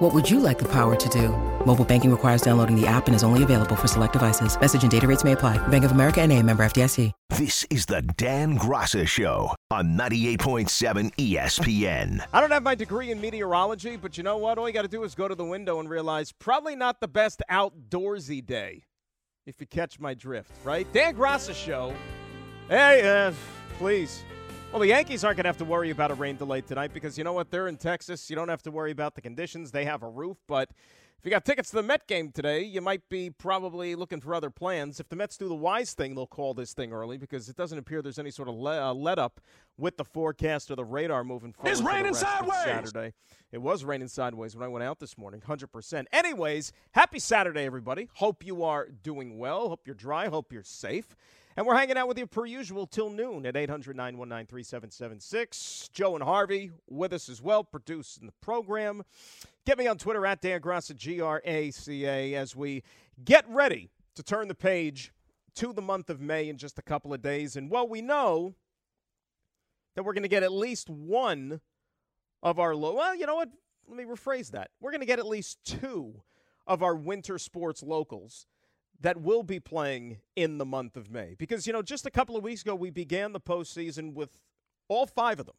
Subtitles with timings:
[0.00, 1.28] What would you like the power to do?
[1.66, 4.58] Mobile banking requires downloading the app and is only available for select devices.
[4.58, 5.58] Message and data rates may apply.
[5.68, 7.12] Bank of America and a member FDIC.
[7.28, 12.24] This is the Dan Graca Show on 98.7 ESPN.
[12.32, 14.56] I don't have my degree in meteorology, but you know what?
[14.56, 17.08] All you got to do is go to the window and realize probably not the
[17.08, 18.84] best outdoorsy day,
[19.46, 20.90] if you catch my drift, right?
[20.94, 21.94] Dan Graca Show.
[22.68, 23.34] Hey, uh,
[23.76, 24.24] please.
[24.72, 27.18] Well, the Yankees aren't going to have to worry about a rain delay tonight because
[27.18, 27.50] you know what?
[27.50, 28.30] They're in Texas.
[28.30, 29.72] You don't have to worry about the conditions.
[29.72, 30.70] They have a roof, but
[31.18, 34.32] if you got tickets to the Met game today, you might be probably looking for
[34.32, 35.00] other plans.
[35.00, 37.78] If the Mets do the wise thing, they'll call this thing early because it doesn't
[37.78, 39.40] appear there's any sort of le- uh, let up
[39.80, 41.70] with the forecast or the radar moving forward.
[41.70, 42.62] It's raining sideways.
[42.62, 43.14] Saturday.
[43.50, 46.04] It was raining sideways when I went out this morning, 100%.
[46.12, 48.08] Anyways, happy Saturday, everybody.
[48.14, 49.68] Hope you are doing well.
[49.68, 50.28] Hope you're dry.
[50.28, 51.16] Hope you're safe.
[51.56, 55.90] And we're hanging out with you per usual till noon at 800 919 3776.
[55.92, 59.02] Joe and Harvey with us as well, producing the program.
[59.66, 62.84] Get me on Twitter at Dan Graca, G R A C A, as we
[63.24, 65.12] get ready to turn the page
[65.56, 67.56] to the month of May in just a couple of days.
[67.56, 68.54] And well, we know
[69.94, 71.60] that we're going to get at least one
[72.42, 72.94] of our low.
[72.94, 73.50] Well, you know what?
[73.88, 74.70] Let me rephrase that.
[74.80, 76.22] We're going to get at least two
[76.66, 78.46] of our winter sports locals
[79.00, 81.34] that will be playing in the month of May.
[81.38, 84.38] Because, you know, just a couple of weeks ago, we began the postseason with
[84.88, 85.56] all five of them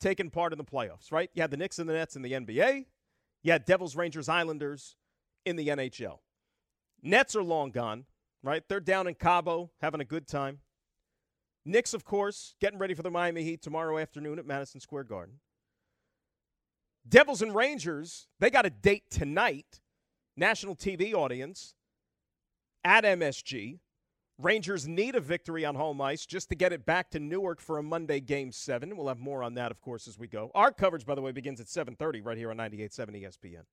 [0.00, 1.30] taking part in the playoffs, right?
[1.34, 2.86] You had the Knicks and the Nets in the NBA.
[3.42, 4.96] You had Devils, Rangers, Islanders
[5.44, 6.18] in the NHL.
[7.02, 8.04] Nets are long gone,
[8.42, 8.62] right?
[8.68, 10.60] They're down in Cabo having a good time.
[11.68, 15.34] Knicks, of course, getting ready for the Miami Heat tomorrow afternoon at Madison Square Garden.
[17.06, 19.80] Devils and Rangers, they got a date tonight,
[20.34, 21.74] national TV audience
[22.84, 23.80] at MSG.
[24.38, 27.76] Rangers need a victory on home ice just to get it back to Newark for
[27.76, 28.96] a Monday game 7.
[28.96, 30.50] We'll have more on that of course as we go.
[30.54, 33.64] Our coverage by the way begins at 7:30 right here on 98.7 ESPN.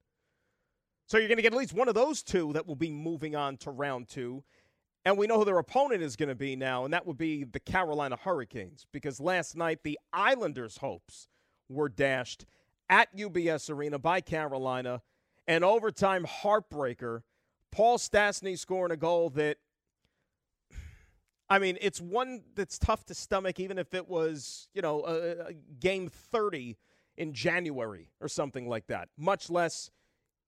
[1.07, 3.35] So you're going to get at least one of those two that will be moving
[3.35, 4.44] on to round 2.
[5.05, 7.43] And we know who their opponent is going to be now, and that would be
[7.43, 11.27] the Carolina Hurricanes because last night the Islanders' hopes
[11.69, 12.45] were dashed
[12.89, 15.03] at UBS Arena by Carolina.
[15.47, 17.21] An overtime heartbreaker.
[17.71, 19.57] Paul Stastny scoring a goal that,
[21.51, 25.49] I mean, it's one that's tough to stomach, even if it was, you know, a,
[25.49, 26.77] a game 30
[27.16, 29.91] in January or something like that, much less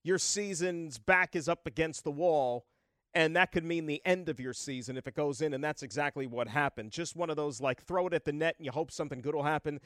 [0.03, 2.65] your season's back is up against the wall
[3.13, 5.83] and that could mean the end of your season if it goes in, and that's
[5.83, 6.91] exactly what happened.
[6.91, 9.35] Just one of those like throw it at the net and you hope something good
[9.35, 9.79] will happen.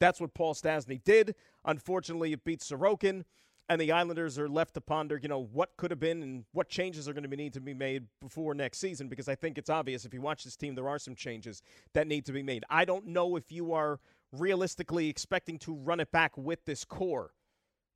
[0.00, 1.34] That's what Paul Stastny did.
[1.64, 3.24] Unfortunately, it beat Sorokin,
[3.68, 6.68] and the Islanders are left to ponder, you know, what could have been and what
[6.68, 9.08] changes are going to be, need to be made before next season.
[9.08, 11.62] Because I think it's obvious if you watch this team, there are some changes
[11.92, 12.64] that need to be made.
[12.70, 14.00] I don't know if you are
[14.32, 17.32] realistically expecting to run it back with this core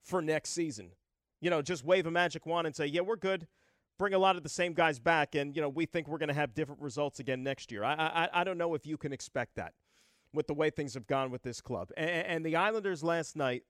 [0.05, 0.91] for next season.
[1.41, 3.47] You know, just wave a magic wand and say, yeah, we're good
[4.03, 6.29] bring a lot of the same guys back, and you know we think we're going
[6.29, 7.85] to have different results again next year.
[7.85, 9.75] I, I I don't know if you can expect that
[10.35, 11.91] with the way things have gone with this club.
[11.97, 13.63] And, and the Islanders last night,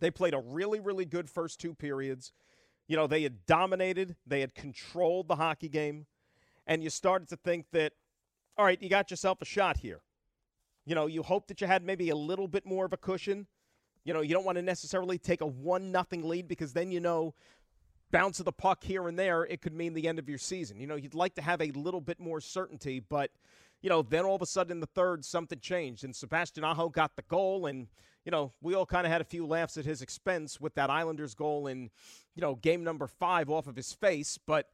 [0.00, 2.32] they played a really really good first two periods.
[2.88, 6.06] You know they had dominated, they had controlled the hockey game,
[6.66, 7.92] and you started to think that,
[8.58, 10.00] all right, you got yourself a shot here.
[10.84, 13.46] You know, you hope that you had maybe a little bit more of a cushion.
[14.04, 16.98] You know, you don't want to necessarily take a one nothing lead because then you
[16.98, 17.34] know
[18.10, 20.80] bounce of the puck here and there, it could mean the end of your season.
[20.80, 23.30] You know, you'd like to have a little bit more certainty, but
[23.82, 26.88] you know, then all of a sudden in the third, something changed, and Sebastian Aho
[26.88, 27.88] got the goal, and
[28.24, 30.90] you know, we all kind of had a few laughs at his expense with that
[30.90, 31.90] Islanders goal in,
[32.34, 34.68] you know, game number five off of his face, but.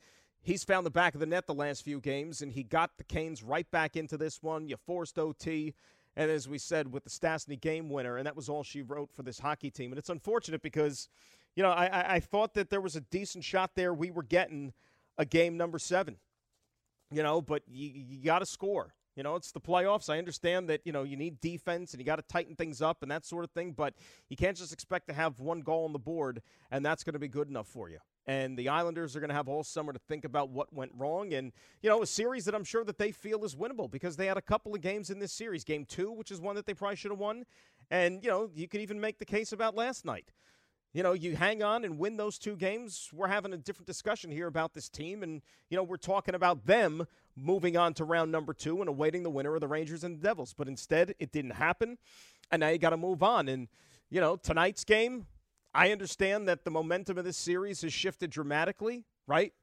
[0.44, 3.04] He's found the back of the net the last few games, and he got the
[3.04, 4.66] Canes right back into this one.
[4.66, 5.72] You forced OT,
[6.16, 9.12] and as we said, with the Stastny game winner, and that was all she wrote
[9.12, 9.92] for this hockey team.
[9.92, 11.08] And it's unfortunate because
[11.56, 13.92] you know, I, I thought that there was a decent shot there.
[13.92, 14.72] We were getting
[15.18, 16.16] a game number seven,
[17.10, 18.94] you know, but you, you got to score.
[19.14, 20.08] You know, it's the playoffs.
[20.08, 23.02] I understand that, you know, you need defense and you got to tighten things up
[23.02, 23.94] and that sort of thing, but
[24.30, 26.40] you can't just expect to have one goal on the board
[26.70, 27.98] and that's going to be good enough for you.
[28.26, 31.34] And the Islanders are going to have all summer to think about what went wrong
[31.34, 31.52] and,
[31.82, 34.38] you know, a series that I'm sure that they feel is winnable because they had
[34.38, 35.64] a couple of games in this series.
[35.64, 37.44] Game two, which is one that they probably should have won.
[37.90, 40.30] And, you know, you could even make the case about last night
[40.92, 44.30] you know, you hang on and win those two games, we're having a different discussion
[44.30, 45.22] here about this team.
[45.22, 45.40] And,
[45.70, 49.30] you know, we're talking about them moving on to round number two and awaiting the
[49.30, 50.54] winner of the Rangers and the Devils.
[50.56, 51.96] But instead, it didn't happen.
[52.50, 53.48] And now you got to move on.
[53.48, 53.68] And,
[54.10, 55.26] you know, tonight's game,
[55.74, 59.54] I understand that the momentum of this series has shifted dramatically, right?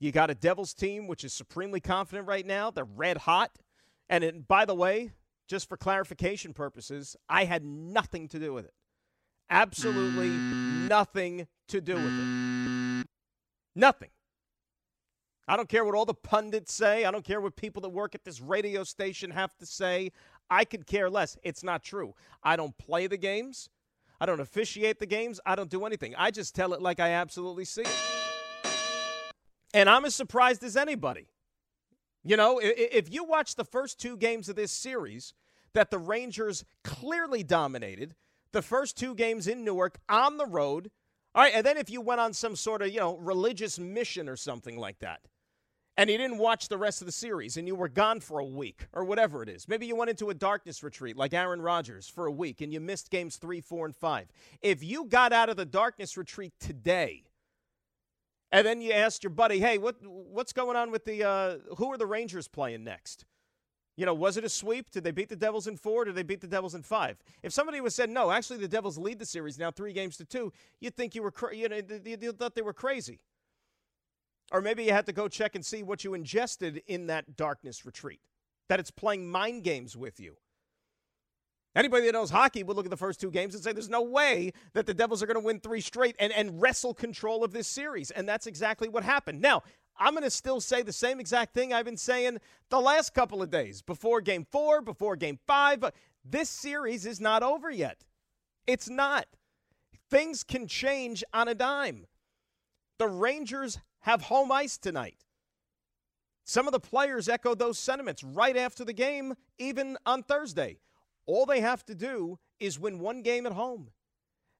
[0.00, 2.72] You got a Devils team which is supremely confident right now.
[2.72, 3.52] They're red hot.
[4.08, 5.12] And it, by the way,
[5.46, 8.74] just for clarification purposes, I had nothing to do with it.
[9.52, 10.30] Absolutely
[10.88, 13.06] nothing to do with it.
[13.76, 14.08] Nothing.
[15.46, 17.04] I don't care what all the pundits say.
[17.04, 20.12] I don't care what people that work at this radio station have to say.
[20.48, 21.36] I could care less.
[21.42, 22.14] It's not true.
[22.42, 23.68] I don't play the games.
[24.18, 25.38] I don't officiate the games.
[25.44, 26.14] I don't do anything.
[26.16, 28.02] I just tell it like I absolutely see it.
[29.74, 31.28] And I'm as surprised as anybody.
[32.24, 35.34] You know, if you watch the first two games of this series
[35.74, 38.14] that the Rangers clearly dominated,
[38.52, 40.90] the first two games in Newark on the road.
[41.34, 44.28] All right, and then if you went on some sort of, you know, religious mission
[44.28, 45.20] or something like that,
[45.96, 48.44] and you didn't watch the rest of the series and you were gone for a
[48.44, 49.68] week or whatever it is.
[49.68, 52.80] Maybe you went into a darkness retreat like Aaron Rodgers for a week and you
[52.80, 54.28] missed games three, four, and five.
[54.62, 57.24] If you got out of the darkness retreat today
[58.50, 61.92] and then you asked your buddy, hey, what what's going on with the uh, who
[61.92, 63.24] are the Rangers playing next?
[63.96, 64.90] You know, was it a sweep?
[64.90, 66.04] Did they beat the Devils in four?
[66.04, 67.18] Did they beat the Devils in five?
[67.42, 70.24] If somebody was said no, actually the Devils lead the series now three games to
[70.24, 73.20] two, you'd think you were cra- you know you thought they were crazy.
[74.50, 77.86] Or maybe you had to go check and see what you ingested in that darkness
[77.86, 78.20] retreat.
[78.68, 80.36] That it's playing mind games with you.
[81.74, 84.02] Anybody that knows hockey would look at the first two games and say there's no
[84.02, 87.52] way that the Devils are going to win three straight and, and wrestle control of
[87.52, 88.10] this series.
[88.10, 89.40] And that's exactly what happened.
[89.40, 89.62] Now,
[89.98, 92.38] I'm going to still say the same exact thing I've been saying
[92.70, 95.84] the last couple of days before game four, before game five.
[96.24, 98.04] This series is not over yet.
[98.66, 99.26] It's not.
[100.10, 102.06] Things can change on a dime.
[102.98, 105.24] The Rangers have home ice tonight.
[106.44, 110.78] Some of the players echoed those sentiments right after the game, even on Thursday.
[111.26, 113.90] All they have to do is win one game at home.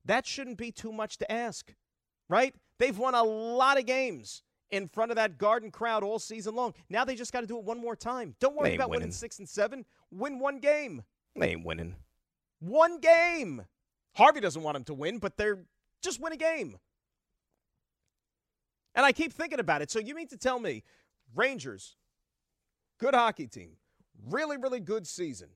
[0.05, 1.75] That shouldn't be too much to ask,
[2.29, 2.55] right?
[2.79, 4.43] They've won a lot of games
[4.73, 6.75] in front of that Garden crowd all season long.
[6.89, 8.35] Now they just got to do it one more time.
[8.41, 9.03] Don't worry about winning.
[9.03, 9.85] winning six and seven.
[10.11, 11.03] Win one game.
[11.37, 11.95] They ain't winning.
[12.59, 13.65] One game.
[14.15, 15.65] Harvey doesn't want them to win, but they're
[16.03, 16.79] just win a game.
[18.95, 19.91] And I keep thinking about it.
[19.91, 20.83] So you mean to tell me
[21.35, 21.97] Rangers,
[22.99, 23.77] good hockey team,
[24.29, 25.49] really, really good season,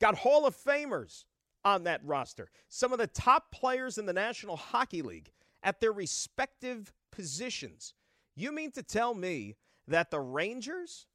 [0.00, 1.24] got Hall of Famers
[1.64, 5.32] on that roster, some of the top players in the National Hockey League
[5.62, 7.94] at their respective positions.
[8.38, 9.56] You mean to tell me
[9.88, 11.06] that the Rangers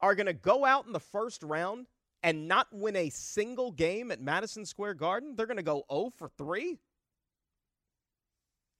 [0.00, 1.86] are going to go out in the first round
[2.22, 5.34] and not win a single game at Madison Square Garden?
[5.34, 6.78] They're going to go 0 for 3?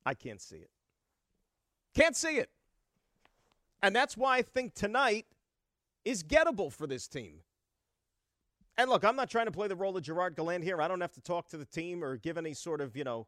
[0.05, 0.71] I can't see it.
[1.93, 2.51] Can't see it.
[3.83, 5.27] And that's why I think tonight
[6.05, 7.41] is gettable for this team.
[8.79, 10.81] And look, I'm not trying to play the role of Gerard Gallant here.
[10.81, 13.27] I don't have to talk to the team or give any sort of, you know,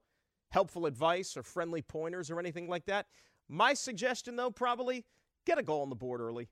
[0.51, 3.07] helpful advice or friendly pointers or anything like that.
[3.49, 5.05] My suggestion, though, probably
[5.47, 6.49] get a goal on the board early.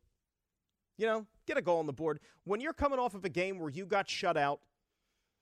[0.97, 2.21] You know, get a goal on the board.
[2.45, 4.61] When you're coming off of a game where you got shut out,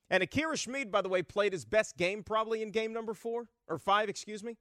[0.09, 3.47] and Akira Schmid, by the way, played his best game probably in game number four
[3.67, 4.57] or five, excuse me.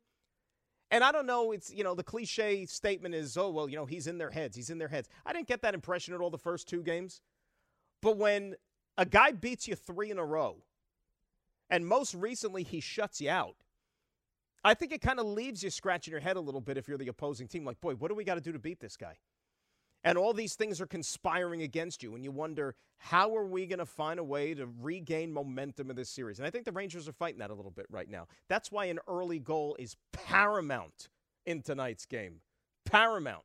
[0.90, 3.86] And I don't know, it's, you know, the cliche statement is, oh, well, you know,
[3.86, 4.54] he's in their heads.
[4.54, 5.08] He's in their heads.
[5.26, 7.20] I didn't get that impression at all the first two games.
[8.00, 8.54] But when
[8.96, 10.62] a guy beats you three in a row,
[11.68, 13.56] and most recently he shuts you out,
[14.64, 16.98] I think it kind of leaves you scratching your head a little bit if you're
[16.98, 17.64] the opposing team.
[17.64, 19.16] Like, boy, what do we got to do to beat this guy?
[20.02, 23.78] And all these things are conspiring against you, and you wonder, how are we going
[23.78, 26.38] to find a way to regain momentum in this series?
[26.38, 28.26] And I think the Rangers are fighting that a little bit right now.
[28.48, 31.08] That's why an early goal is paramount
[31.46, 32.40] in tonight's game.
[32.84, 33.44] Paramount.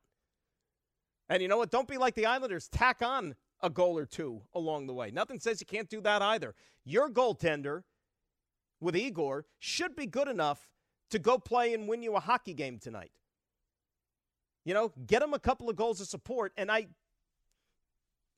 [1.29, 1.71] And you know what?
[1.71, 2.67] Don't be like the Islanders.
[2.67, 5.11] Tack on a goal or two along the way.
[5.11, 6.55] Nothing says you can't do that either.
[6.83, 7.83] Your goaltender
[8.81, 10.67] with Igor should be good enough
[11.09, 13.11] to go play and win you a hockey game tonight.
[14.65, 16.87] You know, get them a couple of goals of support, and I,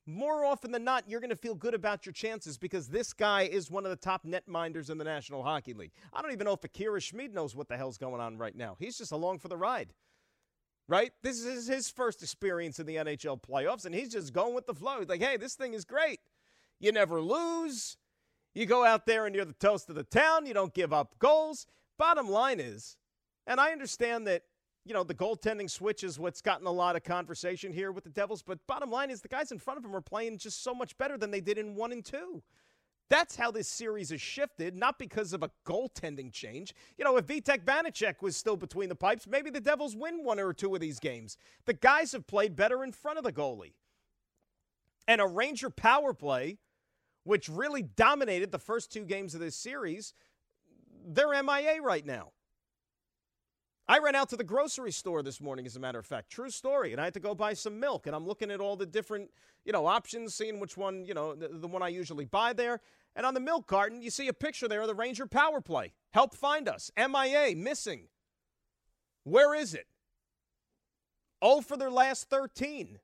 [0.06, 3.42] more often than not, you're going to feel good about your chances because this guy
[3.42, 5.92] is one of the top netminders in the National Hockey League.
[6.12, 8.76] I don't even know if Akira Schmid knows what the hell's going on right now.
[8.78, 9.92] He's just along for the ride,
[10.88, 11.12] right?
[11.22, 14.74] This is his first experience in the NHL playoffs, and he's just going with the
[14.74, 15.00] flow.
[15.00, 16.20] He's like, hey, this thing is great.
[16.80, 17.96] You never lose.
[18.54, 20.46] You go out there and you're the toast of the town.
[20.46, 21.66] You don't give up goals.
[22.02, 22.96] Bottom line is,
[23.46, 24.42] and I understand that,
[24.84, 28.10] you know, the goaltending switch is what's gotten a lot of conversation here with the
[28.10, 30.74] Devils, but bottom line is the guys in front of them are playing just so
[30.74, 32.42] much better than they did in one and two.
[33.08, 36.74] That's how this series has shifted, not because of a goaltending change.
[36.98, 40.40] You know, if Vitek Vanecek was still between the pipes, maybe the Devils win one
[40.40, 41.36] or two of these games.
[41.66, 43.74] The guys have played better in front of the goalie.
[45.06, 46.58] And a Ranger power play,
[47.22, 50.14] which really dominated the first two games of this series,
[51.06, 52.32] they're MIA right now.
[53.88, 56.30] I ran out to the grocery store this morning, as a matter of fact.
[56.30, 56.92] True story.
[56.92, 58.06] And I had to go buy some milk.
[58.06, 59.30] And I'm looking at all the different,
[59.64, 62.80] you know, options, seeing which one, you know, the, the one I usually buy there.
[63.16, 65.92] And on the milk carton, you see a picture there of the Ranger power play.
[66.12, 66.90] Help find us.
[66.96, 68.04] MIA, missing.
[69.24, 69.86] Where is it?
[71.42, 72.98] Oh, for their last 13.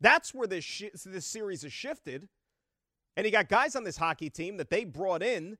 [0.00, 2.28] That's where this, sh- this series has shifted.
[3.16, 5.58] And you got guys on this hockey team that they brought in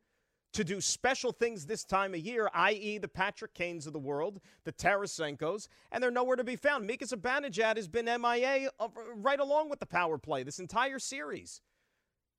[0.52, 4.40] to do special things this time of year, i.e., the Patrick Kanes of the world,
[4.64, 6.86] the Tarasenkos, and they're nowhere to be found.
[6.86, 11.62] Mika Zibanejad has been MIA uh, right along with the power play this entire series.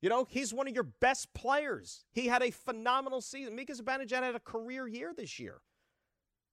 [0.01, 2.03] You know, he's one of your best players.
[2.11, 3.55] He had a phenomenal season.
[3.55, 5.61] Mika Zibanejad had a career year this year.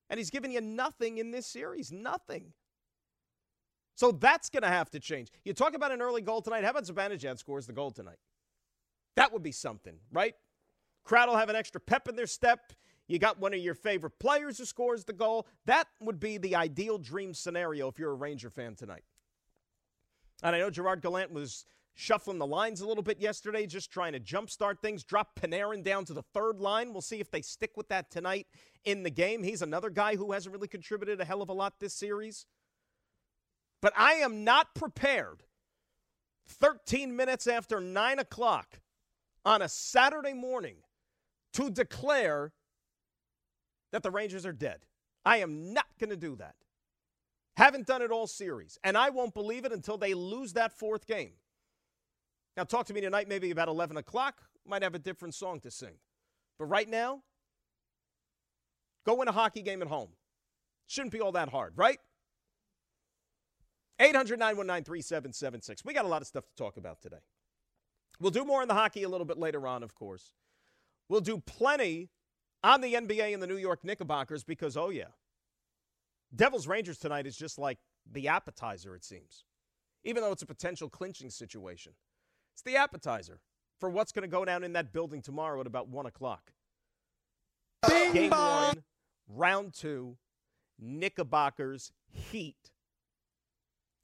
[0.08, 1.92] And he's given you nothing in this series.
[1.92, 2.52] Nothing.
[3.96, 5.28] So that's going to have to change.
[5.44, 6.64] You talk about an early goal tonight.
[6.64, 8.18] How about Zibanejad scores the goal tonight?
[9.16, 10.34] That would be something, right?
[11.04, 12.72] Crowd will have an extra pep in their step.
[13.08, 15.46] You got one of your favorite players who scores the goal.
[15.66, 19.02] That would be the ideal dream scenario if you're a Ranger fan tonight.
[20.42, 21.64] And I know Gerard Gallant was
[21.94, 25.04] shuffling the lines a little bit yesterday, just trying to jumpstart things.
[25.04, 26.92] Drop Panarin down to the third line.
[26.92, 28.46] We'll see if they stick with that tonight
[28.84, 29.42] in the game.
[29.42, 32.46] He's another guy who hasn't really contributed a hell of a lot this series.
[33.82, 35.42] But I am not prepared
[36.46, 38.80] 13 minutes after 9 o'clock
[39.44, 40.76] on a Saturday morning
[41.54, 42.52] to declare
[43.92, 44.80] that the Rangers are dead.
[45.24, 46.54] I am not going to do that.
[47.56, 51.06] Haven't done it all series, and I won't believe it until they lose that fourth
[51.06, 51.32] game.
[52.56, 54.40] Now, talk to me tonight, maybe about 11 o'clock.
[54.66, 55.94] Might have a different song to sing.
[56.58, 57.22] But right now,
[59.04, 60.10] go win a hockey game at home.
[60.86, 61.98] Shouldn't be all that hard, right?
[63.98, 65.84] 800 919 3776.
[65.84, 67.20] We got a lot of stuff to talk about today.
[68.18, 70.32] We'll do more in the hockey a little bit later on, of course.
[71.10, 72.08] We'll do plenty
[72.62, 75.08] on the NBA and the New York Knickerbockers because, oh, yeah,
[76.34, 77.78] Devils Rangers tonight is just like
[78.10, 79.44] the appetizer, it seems.
[80.04, 81.94] Even though it's a potential clinching situation,
[82.54, 83.40] it's the appetizer
[83.80, 86.52] for what's going to go down in that building tomorrow at about 1 o'clock.
[87.88, 88.66] Bing Game bong.
[88.66, 88.84] one,
[89.28, 90.16] round two,
[90.78, 92.70] Knickerbockers Heat.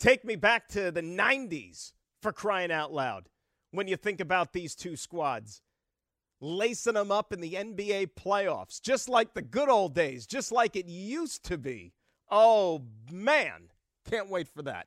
[0.01, 3.29] Take me back to the 90s for crying out loud
[3.71, 5.63] when you think about these two squads
[6.41, 10.77] lacing them up in the NBA playoffs, just like the good old days, just like
[10.77, 11.93] it used to be.
[12.31, 13.71] Oh, man.
[14.09, 14.87] Can't wait for that.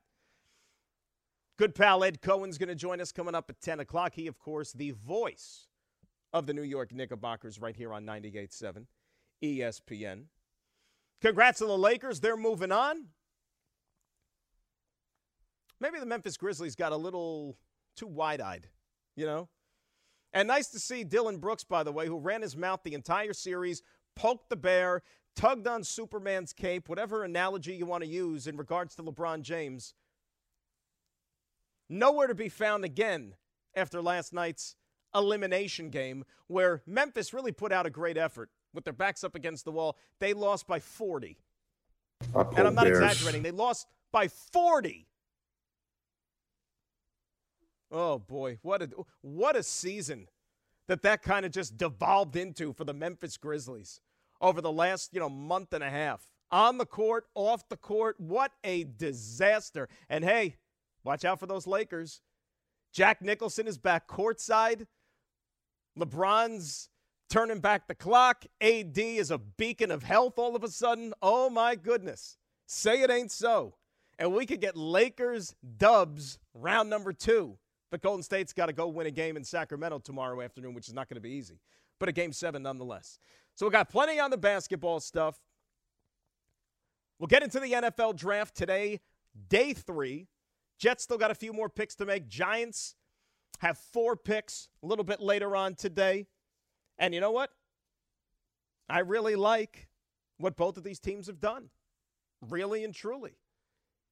[1.58, 4.14] Good pal Ed Cohen's going to join us coming up at 10 o'clock.
[4.14, 5.68] He, of course, the voice
[6.32, 8.86] of the New York Knickerbockers right here on 98.7
[9.44, 10.24] ESPN.
[11.22, 12.20] Congrats to the Lakers.
[12.22, 13.08] They're moving on.
[15.82, 17.58] Maybe the Memphis Grizzlies got a little
[17.96, 18.68] too wide eyed,
[19.16, 19.50] you know?
[20.34, 23.34] And nice to see Dillon Brooks, by the way, who ran his mouth the entire
[23.34, 23.82] series,
[24.16, 25.02] poked the bear,
[25.36, 29.94] tugged on Superman's cape, whatever analogy you want to use in regards to LeBron James.
[31.90, 33.34] Nowhere to be found again
[33.76, 34.76] after last night's
[35.16, 39.66] elimination game, where Memphis really put out a great effort with their backs up against
[39.66, 39.98] the wall.
[40.20, 41.38] They lost by 40.
[42.36, 43.00] And I'm not Bears.
[43.00, 43.42] exaggerating.
[43.42, 45.08] They lost by 40
[47.92, 48.90] Oh boy, what a
[49.22, 50.28] what a season
[50.88, 54.02] that that kind of just devolved into for the Memphis Grizzlies
[54.42, 56.32] over the last, you know, month and a half.
[56.52, 59.88] On the court, off the court, what a disaster.
[60.10, 60.56] And hey,
[61.04, 62.22] watch out for those Lakers.
[62.92, 64.88] Jack Nicholson is back courtside.
[65.98, 66.90] LeBron's
[67.30, 68.46] turning back the clock.
[68.62, 71.14] AD is a beacon of health all of a sudden.
[71.22, 72.38] Oh my goodness.
[72.66, 73.76] Say it ain't so.
[74.18, 77.58] And we could get Lakers dubs round number two
[77.92, 80.94] but Golden State's got to go win a game in Sacramento tomorrow afternoon, which is
[80.94, 81.60] not going to be easy,
[82.00, 83.20] but a game seven nonetheless.
[83.56, 85.38] So we got plenty on the basketball stuff.
[87.18, 89.02] We'll get into the NFL draft today,
[89.50, 90.28] day three.
[90.78, 92.30] Jets still got a few more picks to make.
[92.30, 92.96] Giants
[93.60, 96.28] have four picks a little bit later on today.
[96.98, 97.52] And you know what?
[98.90, 99.90] I really like
[100.38, 101.70] what both of these teams have done,
[102.42, 103.39] really and truly.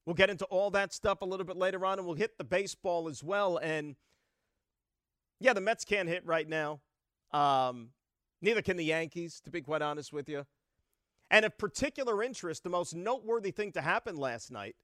[0.08, 2.44] We'll get into all that stuff a little bit later on, and we'll hit the
[2.44, 3.58] baseball as well.
[3.58, 3.94] And
[5.38, 6.80] yeah, the Mets can't hit right now.
[7.30, 7.90] Um,
[8.40, 10.46] neither can the Yankees, to be quite honest with you.
[11.30, 14.76] And of particular interest, the most noteworthy thing to happen last night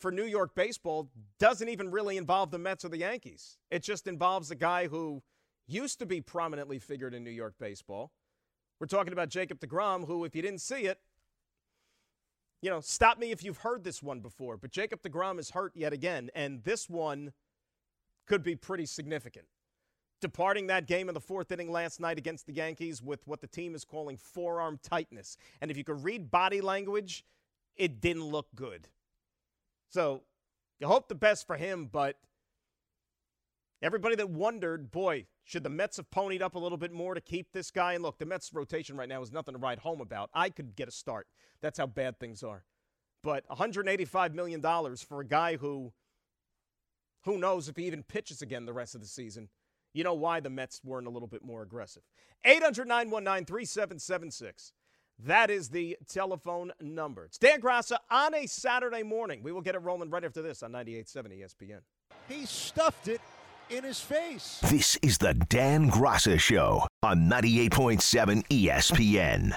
[0.00, 3.56] for New York baseball doesn't even really involve the Mets or the Yankees.
[3.70, 5.22] It just involves a guy who
[5.68, 8.10] used to be prominently figured in New York baseball.
[8.80, 10.98] We're talking about Jacob DeGrom, who, if you didn't see it,
[12.62, 15.72] you know, stop me if you've heard this one before, but Jacob DeGrom is hurt
[15.74, 17.32] yet again, and this one
[18.26, 19.46] could be pretty significant.
[20.20, 23.48] Departing that game in the fourth inning last night against the Yankees with what the
[23.48, 25.36] team is calling forearm tightness.
[25.60, 27.24] And if you could read body language,
[27.74, 28.86] it didn't look good.
[29.88, 30.22] So
[30.78, 32.16] you hope the best for him, but
[33.82, 37.20] everybody that wondered, boy, should the Mets have ponied up a little bit more to
[37.20, 37.94] keep this guy?
[37.94, 40.30] And look, the Mets rotation right now is nothing to write home about.
[40.32, 41.26] I could get a start.
[41.60, 42.64] That's how bad things are.
[43.22, 44.62] But $185 million
[44.96, 45.92] for a guy who,
[47.24, 49.48] who knows if he even pitches again the rest of the season.
[49.92, 52.02] You know why the Mets weren't a little bit more aggressive.
[52.44, 54.72] 800 919 3776.
[55.18, 57.26] That is the telephone number.
[57.26, 59.42] It's Dan Graca on a Saturday morning.
[59.42, 61.80] We will get it rolling right after this on 98.7 ESPN.
[62.28, 63.20] He stuffed it
[63.72, 64.60] in his face.
[64.68, 69.56] This is the Dan Graca Show on 98.7 ESPN.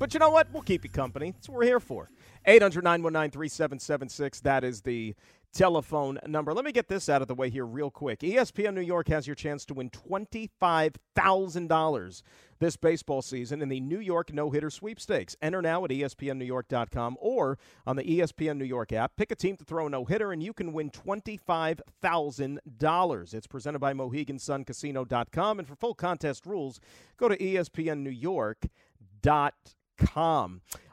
[0.00, 0.48] But you know what?
[0.50, 1.32] We'll keep you company.
[1.32, 2.08] That's what we're here for.
[2.46, 4.40] 800 919 3776.
[4.40, 5.14] That is the
[5.52, 6.54] telephone number.
[6.54, 8.20] Let me get this out of the way here, real quick.
[8.20, 12.22] ESPN New York has your chance to win $25,000
[12.60, 15.36] this baseball season in the New York No Hitter Sweepstakes.
[15.42, 19.16] Enter now at ESPNNewYork.com or on the ESPN New York app.
[19.16, 23.34] Pick a team to throw a no hitter, and you can win $25,000.
[23.34, 25.58] It's presented by MoheganSunCasino.com.
[25.58, 26.80] And for full contest rules,
[27.18, 28.70] go to ESPNNewYork.com.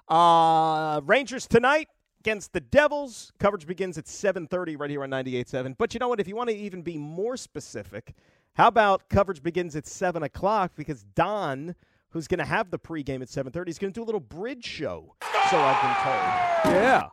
[0.08, 1.90] Uh, Rangers tonight
[2.20, 3.32] against the Devils.
[3.40, 5.76] Coverage begins at 7:30 right here on 98.7.
[5.78, 6.20] But you know what?
[6.20, 8.14] If you want to even be more specific,
[8.54, 11.76] how about coverage begins at 7 o'clock because Don,
[12.10, 14.66] who's going to have the pregame at 7:30, is going to do a little bridge
[14.66, 15.16] show.
[15.50, 16.76] So I've been told.
[16.76, 17.10] Yeah.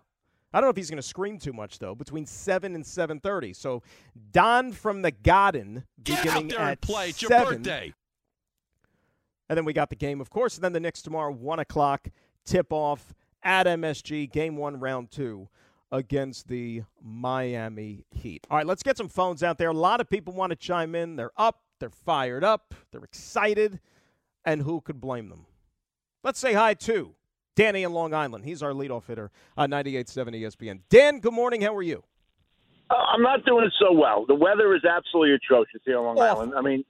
[0.52, 1.96] I don't know if he's going to scream too much though.
[1.96, 3.52] Between seven and seven thirty.
[3.52, 3.82] So
[4.30, 7.08] Don from the Garden beginning Get out there at and play.
[7.08, 7.36] It's seven.
[7.36, 7.94] your birthday.
[9.48, 10.56] And then we got the game, of course.
[10.56, 12.08] And then the Knicks tomorrow, one o'clock
[12.44, 15.48] tip off at MSG, game one, round two
[15.92, 18.46] against the Miami Heat.
[18.50, 19.68] All right, let's get some phones out there.
[19.68, 21.16] A lot of people want to chime in.
[21.16, 23.80] They're up, they're fired up, they're excited,
[24.44, 25.46] and who could blame them?
[26.22, 27.14] Let's say hi to
[27.54, 28.44] Danny in Long Island.
[28.44, 30.80] He's our leadoff hitter on 98.7 ESPN.
[30.88, 31.60] Dan, good morning.
[31.60, 32.02] How are you?
[32.90, 34.24] Uh, I'm not doing it so well.
[34.26, 36.42] The weather is absolutely atrocious here on Long Awful.
[36.42, 36.54] Island.
[36.56, 36.84] I mean,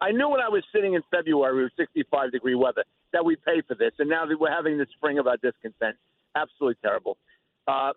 [0.00, 3.62] I, knew when I was sitting in February with 65 degree weather that we'd pay
[3.66, 5.96] for this, and now that we're having the spring of our discontent,
[6.34, 7.16] absolutely terrible.
[7.66, 7.92] Uh,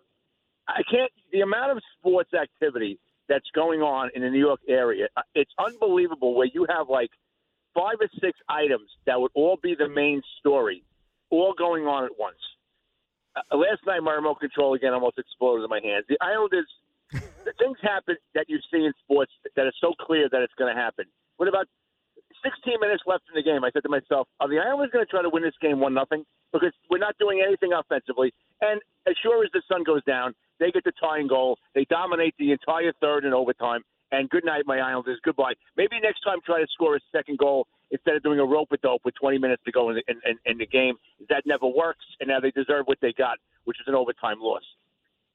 [0.68, 1.10] I can't.
[1.32, 5.50] The amount of sports activity that's going on in the New York area, uh, it's
[5.58, 6.34] unbelievable.
[6.34, 7.10] Where you have like
[7.74, 10.84] five or six items that would all be the main story,
[11.30, 12.38] all going on at once.
[13.36, 16.04] Uh, last night, my remote control again almost exploded in my hands.
[16.08, 16.68] The Islanders,
[17.12, 20.74] the things happen that you see in sports that are so clear that it's going
[20.74, 21.06] to happen.
[21.36, 21.66] What about
[22.44, 23.64] 16 minutes left in the game?
[23.64, 25.94] I said to myself, are the Islanders going to try to win this game one
[25.94, 26.24] nothing?
[26.52, 28.32] Because we're not doing anything offensively.
[28.60, 31.58] And as sure as the sun goes down, they get the tying goal.
[31.74, 33.82] They dominate the entire third and overtime.
[34.12, 35.18] And good night, my Islanders.
[35.24, 35.54] Goodbye.
[35.76, 38.76] Maybe next time try to score a second goal instead of doing a rope a
[38.76, 40.94] dope with 20 minutes to go in the, in, in, in the game.
[41.28, 44.62] That never works, and now they deserve what they got, which is an overtime loss.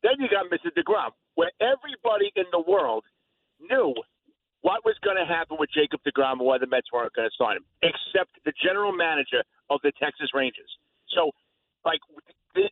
[0.03, 0.71] Then you got Mr.
[0.71, 3.03] DeGrom, where everybody in the world
[3.59, 3.93] knew
[4.61, 7.35] what was going to happen with Jacob DeGrom and why the Mets weren't going to
[7.37, 10.69] sign him, except the general manager of the Texas Rangers.
[11.15, 11.31] So,
[11.85, 11.99] like,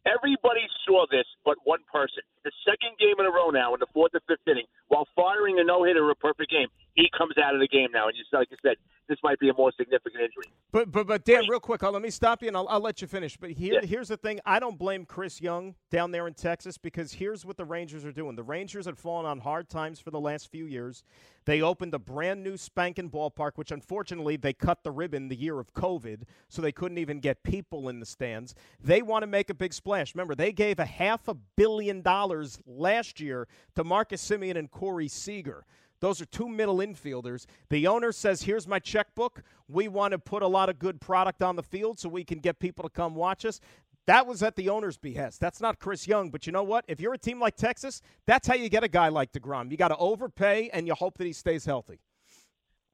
[0.05, 2.23] everybody saw this but one person.
[2.43, 5.59] The second game in a row now in the fourth or fifth inning, while firing
[5.59, 8.07] a no hitter, a perfect game, he comes out of the game now.
[8.07, 8.75] And you like you said,
[9.07, 10.51] this might be a more significant injury.
[10.71, 13.07] But but but Dan, real quick, let me stop you and I'll, I'll let you
[13.07, 13.37] finish.
[13.37, 13.87] But here yeah.
[13.87, 17.57] here's the thing: I don't blame Chris Young down there in Texas because here's what
[17.57, 18.35] the Rangers are doing.
[18.35, 21.03] The Rangers had fallen on hard times for the last few years.
[21.47, 25.61] They opened a brand new spanking ballpark, which unfortunately they cut the ribbon the year
[25.61, 28.53] of COVID, so they couldn't even get people in the stands.
[28.83, 30.13] They want to make a big splash.
[30.13, 35.07] Remember, they gave a half a billion dollars last year to Marcus Semien and Corey
[35.07, 35.63] Seager.
[36.01, 37.45] Those are two middle infielders.
[37.69, 39.41] The owner says, Here's my checkbook.
[39.69, 42.39] We want to put a lot of good product on the field so we can
[42.39, 43.61] get people to come watch us.
[44.07, 45.39] That was at the owner's behest.
[45.39, 46.29] That's not Chris Young.
[46.29, 46.85] But you know what?
[46.87, 49.69] If you're a team like Texas, that's how you get a guy like DeGrom.
[49.69, 51.99] You got to overpay and you hope that he stays healthy.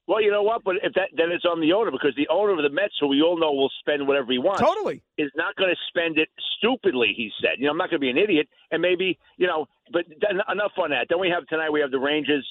[0.06, 0.64] Well, you know what?
[0.64, 3.06] But if that then it's on the owner because the owner of the Mets, who
[3.08, 6.28] we all know will spend whatever he wants, totally is not going to spend it
[6.58, 7.14] stupidly.
[7.16, 9.66] He said, "You know, I'm not going to be an idiot." And maybe you know,
[9.92, 11.06] but enough on that.
[11.08, 11.70] Then we have tonight.
[11.70, 12.46] We have the Rangers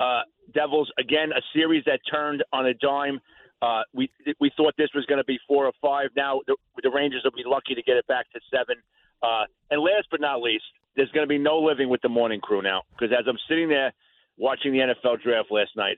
[0.00, 3.20] uh, Devils again, a series that turned on a dime.
[3.62, 6.10] Uh, we we thought this was going to be four or five.
[6.16, 8.76] Now the, the Rangers will be lucky to get it back to seven.
[9.22, 10.64] Uh, and last but not least,
[10.94, 13.68] there's going to be no living with the morning crew now because as I'm sitting
[13.68, 13.92] there
[14.36, 15.96] watching the NFL draft last night,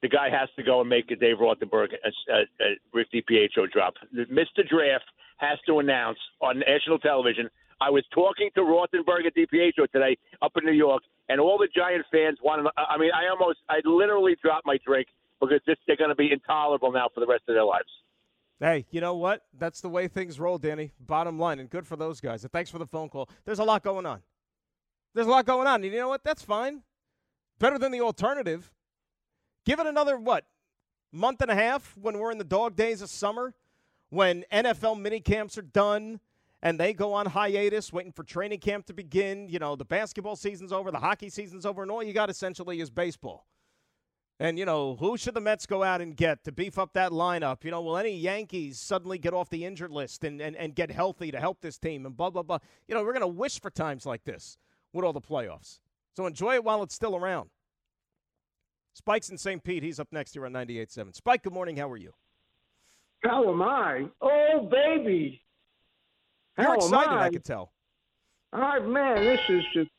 [0.00, 3.70] the guy has to go and make a Dave Rothenberg a, a, a Rick DiPietro
[3.70, 3.94] drop.
[4.14, 4.66] Mr.
[4.66, 5.04] Draft
[5.36, 10.52] has to announce on national television I was talking to Rothenberg at DiPietro today up
[10.56, 12.70] in New York, and all the Giant fans wanted.
[12.76, 15.08] I mean, I almost, I literally dropped my drink
[15.40, 17.88] because this, they're going to be intolerable now for the rest of their lives.
[18.60, 19.42] Hey, you know what?
[19.56, 20.90] That's the way things roll, Danny.
[20.98, 22.42] Bottom line, and good for those guys.
[22.42, 23.28] And thanks for the phone call.
[23.44, 24.20] There's a lot going on.
[25.14, 25.76] There's a lot going on.
[25.76, 26.24] And you know what?
[26.24, 26.82] That's fine.
[27.60, 28.72] Better than the alternative.
[29.64, 30.44] Give it another, what,
[31.12, 33.54] month and a half when we're in the dog days of summer,
[34.10, 36.20] when NFL mini camps are done,
[36.62, 39.48] and they go on hiatus waiting for training camp to begin.
[39.48, 42.80] You know, the basketball season's over, the hockey season's over, and all you got essentially
[42.80, 43.46] is baseball.
[44.40, 47.10] And, you know, who should the Mets go out and get to beef up that
[47.10, 47.64] lineup?
[47.64, 50.92] You know, will any Yankees suddenly get off the injured list and, and, and get
[50.92, 52.58] healthy to help this team and blah, blah, blah?
[52.86, 54.56] You know, we're going to wish for times like this
[54.92, 55.80] with all the playoffs.
[56.16, 57.50] So enjoy it while it's still around.
[58.94, 59.62] Spike's in St.
[59.62, 59.82] Pete.
[59.82, 61.16] He's up next here on 98.7.
[61.16, 61.76] Spike, good morning.
[61.76, 62.12] How are you?
[63.24, 64.06] How am I?
[64.20, 65.42] Oh, baby.
[66.56, 67.26] You're excited, I?
[67.26, 67.72] I can tell.
[68.52, 69.90] All right, man, this is just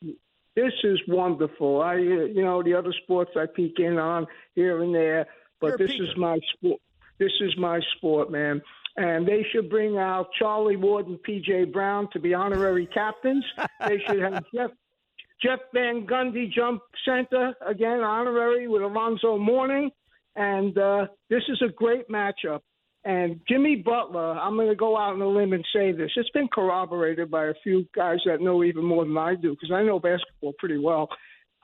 [0.60, 1.80] this is wonderful.
[1.80, 5.26] I, you know, the other sports I peek in on here and there,
[5.60, 6.80] but You're this is my sport.
[7.18, 8.62] This is my sport, man.
[8.96, 11.66] And they should bring out Charlie Ward and P.J.
[11.66, 13.44] Brown to be honorary captains.
[13.86, 14.70] they should have Jeff
[15.42, 19.90] Jeff Van Gundy jump center again, honorary with Alonzo Mourning.
[20.36, 22.60] And uh, this is a great matchup.
[23.04, 26.10] And Jimmy Butler, I'm going to go out on a limb and say this.
[26.16, 29.72] It's been corroborated by a few guys that know even more than I do because
[29.72, 31.08] I know basketball pretty well.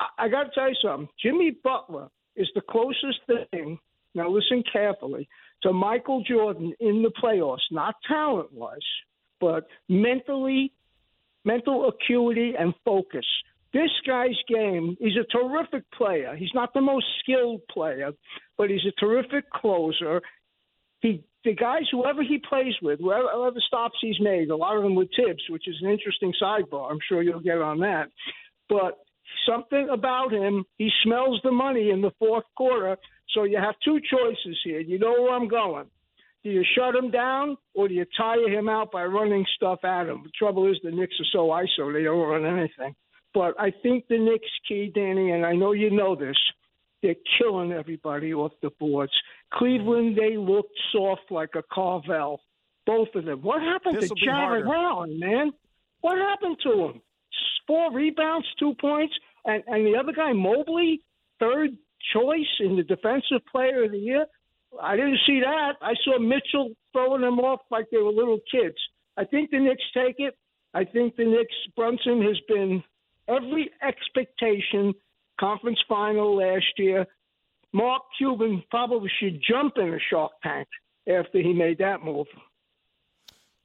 [0.00, 1.08] I, I got to tell you something.
[1.22, 3.20] Jimmy Butler is the closest
[3.50, 3.78] thing,
[4.14, 5.28] now listen carefully,
[5.62, 8.78] to Michael Jordan in the playoffs, not talent wise,
[9.40, 10.72] but mentally,
[11.44, 13.26] mental acuity and focus.
[13.72, 16.34] This guy's game, he's a terrific player.
[16.34, 18.12] He's not the most skilled player,
[18.56, 20.22] but he's a terrific closer
[21.06, 24.82] he the guys whoever he plays with, whoever, whoever stops he's made, a lot of
[24.82, 26.90] them with Thibs, which is an interesting sidebar.
[26.90, 28.06] I'm sure you'll get on that.
[28.68, 28.98] But
[29.48, 32.96] something about him, he smells the money in the fourth quarter.
[33.32, 34.80] So you have two choices here.
[34.80, 35.86] You know where I'm going.
[36.42, 40.08] Do you shut him down or do you tire him out by running stuff at
[40.08, 40.22] him?
[40.24, 42.94] The trouble is the Knicks are so iso they don't run anything.
[43.34, 46.36] But I think the Knicks key, Danny, and I know you know this,
[47.02, 49.12] they're killing everybody off the boards.
[49.52, 52.40] Cleveland, they looked soft like a Carvel.
[52.86, 53.42] Both of them.
[53.42, 55.52] What happened This'll to Jarrett Allen, man?
[56.02, 57.02] What happened to him?
[57.66, 59.12] Four rebounds, two points,
[59.44, 61.02] and and the other guy, Mobley,
[61.40, 61.76] third
[62.12, 64.26] choice in the defensive player of the year.
[64.80, 65.74] I didn't see that.
[65.82, 68.76] I saw Mitchell throwing them off like they were little kids.
[69.16, 70.36] I think the Knicks take it.
[70.74, 72.84] I think the Knicks Brunson has been
[73.28, 74.94] every expectation
[75.38, 77.06] conference final last year.
[77.72, 80.68] Mark Cuban probably should jump in a shark tank
[81.08, 82.26] after he made that move.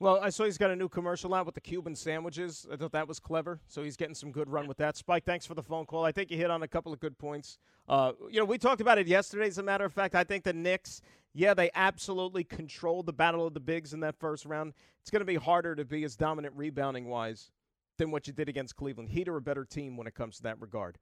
[0.01, 2.65] Well, I saw he's got a new commercial out with the Cuban sandwiches.
[2.73, 3.59] I thought that was clever.
[3.67, 4.97] So he's getting some good run with that.
[4.97, 6.03] Spike, thanks for the phone call.
[6.03, 7.59] I think you hit on a couple of good points.
[7.87, 10.15] Uh, you know, we talked about it yesterday, as a matter of fact.
[10.15, 11.01] I think the Knicks,
[11.35, 14.73] yeah, they absolutely controlled the battle of the bigs in that first round.
[15.01, 17.51] It's going to be harder to be as dominant rebounding wise
[17.99, 19.09] than what you did against Cleveland.
[19.09, 20.97] Heat are a better team when it comes to that regard.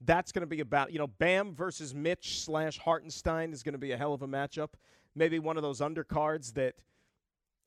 [0.00, 3.78] That's going to be about, you know, Bam versus Mitch slash Hartenstein is going to
[3.78, 4.70] be a hell of a matchup.
[5.14, 6.74] Maybe one of those undercards that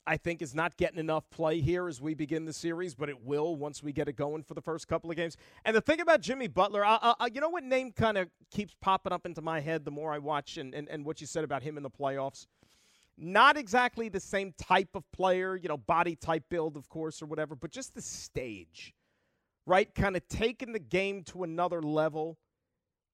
[0.07, 3.25] I think is not getting enough play here as we begin the series, but it
[3.25, 5.35] will once we get it going for the first couple of games.
[5.65, 8.73] And the thing about Jimmy Butler, I, I, you know what name kind of keeps
[8.79, 11.43] popping up into my head the more I watch and, and, and what you said
[11.43, 12.47] about him in the playoffs?
[13.17, 17.25] Not exactly the same type of player, you know, body type build, of course, or
[17.25, 18.93] whatever, but just the stage
[19.67, 19.93] right?
[19.93, 22.39] Kind of taking the game to another level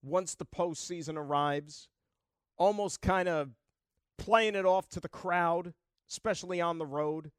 [0.04, 1.90] once the postseason arrives,
[2.58, 3.50] almost kind of
[4.18, 5.74] playing it off to the crowd,
[6.10, 7.32] especially on the road.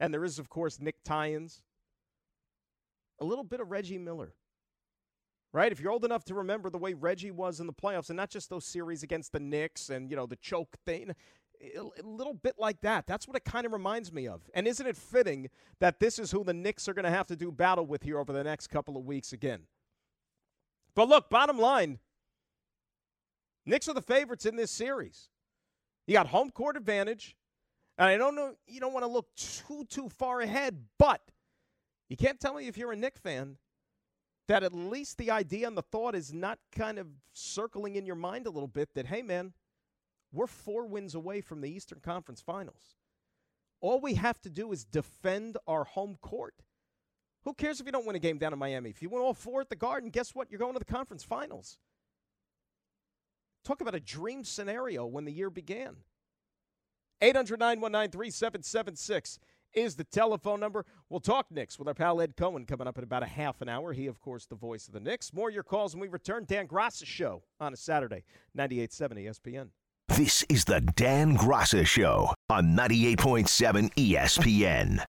[0.00, 1.62] And there is, of course, Nick Tynes.
[3.20, 4.34] A little bit of Reggie Miller,
[5.52, 5.72] right?
[5.72, 8.30] If you're old enough to remember the way Reggie was in the playoffs, and not
[8.30, 11.14] just those series against the Knicks and, you know, the choke thing
[11.60, 13.06] a little bit like that.
[13.06, 14.42] That's what it kind of reminds me of.
[14.54, 17.36] And isn't it fitting that this is who the Knicks are going to have to
[17.36, 19.62] do battle with here over the next couple of weeks again?
[20.94, 21.98] But look, bottom line,
[23.66, 25.28] Knicks are the favorites in this series.
[26.06, 27.36] You got home court advantage.
[27.98, 31.20] And I don't know, you don't want to look too, too far ahead, but
[32.08, 33.56] you can't tell me if you're a Knick fan
[34.46, 38.14] that at least the idea and the thought is not kind of circling in your
[38.14, 39.52] mind a little bit that, hey, man,
[40.32, 42.94] we're four wins away from the Eastern Conference Finals.
[43.80, 46.54] All we have to do is defend our home court.
[47.44, 48.90] Who cares if you don't win a game down in Miami?
[48.90, 50.50] If you win all four at the Garden, guess what?
[50.50, 51.78] You're going to the conference finals.
[53.64, 55.96] Talk about a dream scenario when the year began.
[57.20, 59.38] 800 919 3776
[59.74, 60.84] is the telephone number.
[61.08, 63.68] We'll talk Knicks with our pal Ed Cohen coming up in about a half an
[63.68, 63.92] hour.
[63.92, 65.32] He, of course, the voice of the Knicks.
[65.32, 66.44] More your calls when we return.
[66.46, 68.24] Dan Graca Show on a Saturday,
[68.56, 69.68] 98.7 ESPN.
[70.08, 75.04] This is the Dan Graca Show on 98.7 ESPN.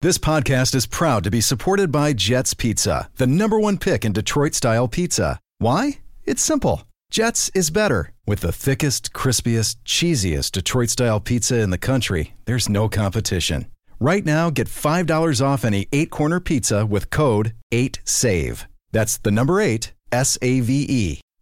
[0.00, 4.12] This podcast is proud to be supported by Jets Pizza, the number one pick in
[4.12, 5.38] Detroit style pizza.
[5.58, 5.98] Why?
[6.24, 6.82] It's simple.
[7.10, 8.10] Jets is better.
[8.26, 13.66] With the thickest, crispiest, cheesiest Detroit style pizza in the country, there's no competition.
[14.00, 18.64] Right now, get $5 off any eight corner pizza with code 8SAVE.
[18.92, 21.20] That's the number eight, S A V E.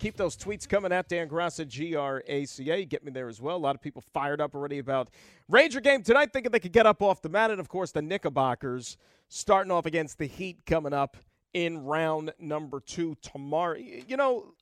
[0.00, 2.84] Keep those tweets coming at Dan Graca, G R A C A.
[2.84, 3.56] Get me there as well.
[3.56, 5.08] A lot of people fired up already about
[5.48, 7.50] Ranger game tonight, thinking they could get up off the mat.
[7.50, 8.96] And of course, the Knickerbockers
[9.28, 11.16] starting off against the Heat coming up
[11.52, 13.76] in round number two tomorrow.
[13.76, 14.54] You know,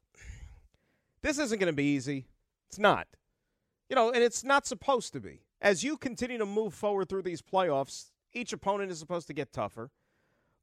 [1.23, 2.27] this isn't going to be easy.
[2.68, 3.07] It's not.
[3.88, 5.40] You know, and it's not supposed to be.
[5.62, 9.53] As you continue to move forward through these playoffs, each opponent is supposed to get
[9.53, 9.90] tougher.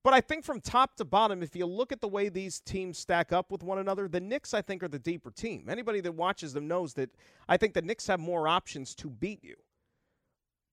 [0.03, 2.97] But I think from top to bottom, if you look at the way these teams
[2.97, 5.67] stack up with one another, the Knicks, I think, are the deeper team.
[5.69, 7.09] Anybody that watches them knows that
[7.49, 9.55] I think the Knicks have more options to beat you.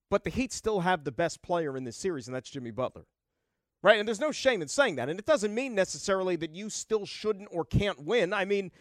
[0.09, 3.05] But the Heat still have the best player in this series, and that's Jimmy Butler.
[3.83, 3.99] Right?
[3.99, 5.09] And there's no shame in saying that.
[5.09, 8.33] And it doesn't mean necessarily that you still shouldn't or can't win.
[8.33, 8.71] I mean,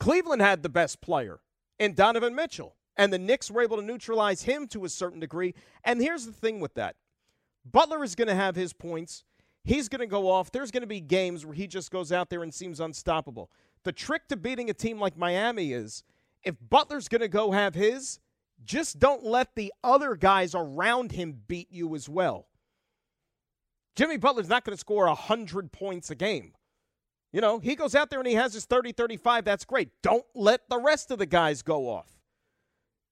[0.00, 1.40] Cleveland had the best player
[1.78, 5.54] in Donovan Mitchell, and the Knicks were able to neutralize him to a certain degree.
[5.84, 6.96] And here's the thing with that
[7.70, 9.24] Butler is going to have his points.
[9.64, 10.50] He's going to go off.
[10.50, 13.50] There's going to be games where he just goes out there and seems unstoppable.
[13.84, 16.02] The trick to beating a team like Miami is
[16.42, 18.18] if Butler's going to go have his,
[18.64, 22.46] just don't let the other guys around him beat you as well.
[23.94, 26.52] Jimmy Butler's not going to score 100 points a game.
[27.32, 29.44] You know, he goes out there and he has his 30 35.
[29.44, 29.90] That's great.
[30.02, 32.18] Don't let the rest of the guys go off.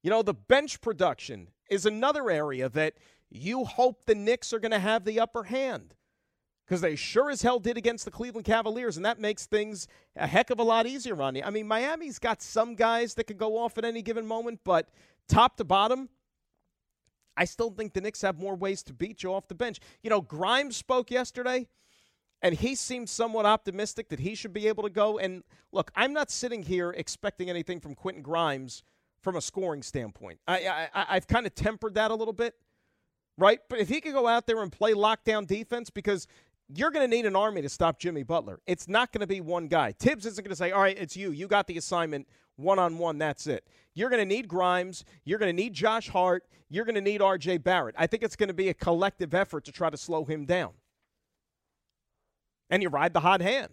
[0.02, 2.94] You know, the bench production is another area that
[3.30, 5.94] you hope the Knicks are going to have the upper hand
[6.70, 10.28] because they sure as hell did against the Cleveland Cavaliers, and that makes things a
[10.28, 11.42] heck of a lot easier on you.
[11.44, 14.88] I mean, Miami's got some guys that could go off at any given moment, but
[15.28, 16.10] top to bottom,
[17.36, 19.80] I still think the Knicks have more ways to beat you off the bench.
[20.04, 21.66] You know, Grimes spoke yesterday,
[22.40, 25.18] and he seemed somewhat optimistic that he should be able to go.
[25.18, 28.84] And look, I'm not sitting here expecting anything from Quentin Grimes
[29.22, 30.38] from a scoring standpoint.
[30.46, 32.54] I, I I've kind of tempered that a little bit,
[33.36, 33.58] right?
[33.68, 36.28] But if he could go out there and play lockdown defense, because
[36.74, 38.60] you're going to need an army to stop Jimmy Butler.
[38.66, 39.92] It's not going to be one guy.
[39.92, 41.30] Thibs isn't going to say, all right, it's you.
[41.32, 43.18] You got the assignment one on one.
[43.18, 43.66] That's it.
[43.94, 45.04] You're going to need Grimes.
[45.24, 46.44] You're going to need Josh Hart.
[46.68, 47.58] You're going to need R.J.
[47.58, 47.96] Barrett.
[47.98, 50.72] I think it's going to be a collective effort to try to slow him down.
[52.68, 53.70] And you ride the hot hand.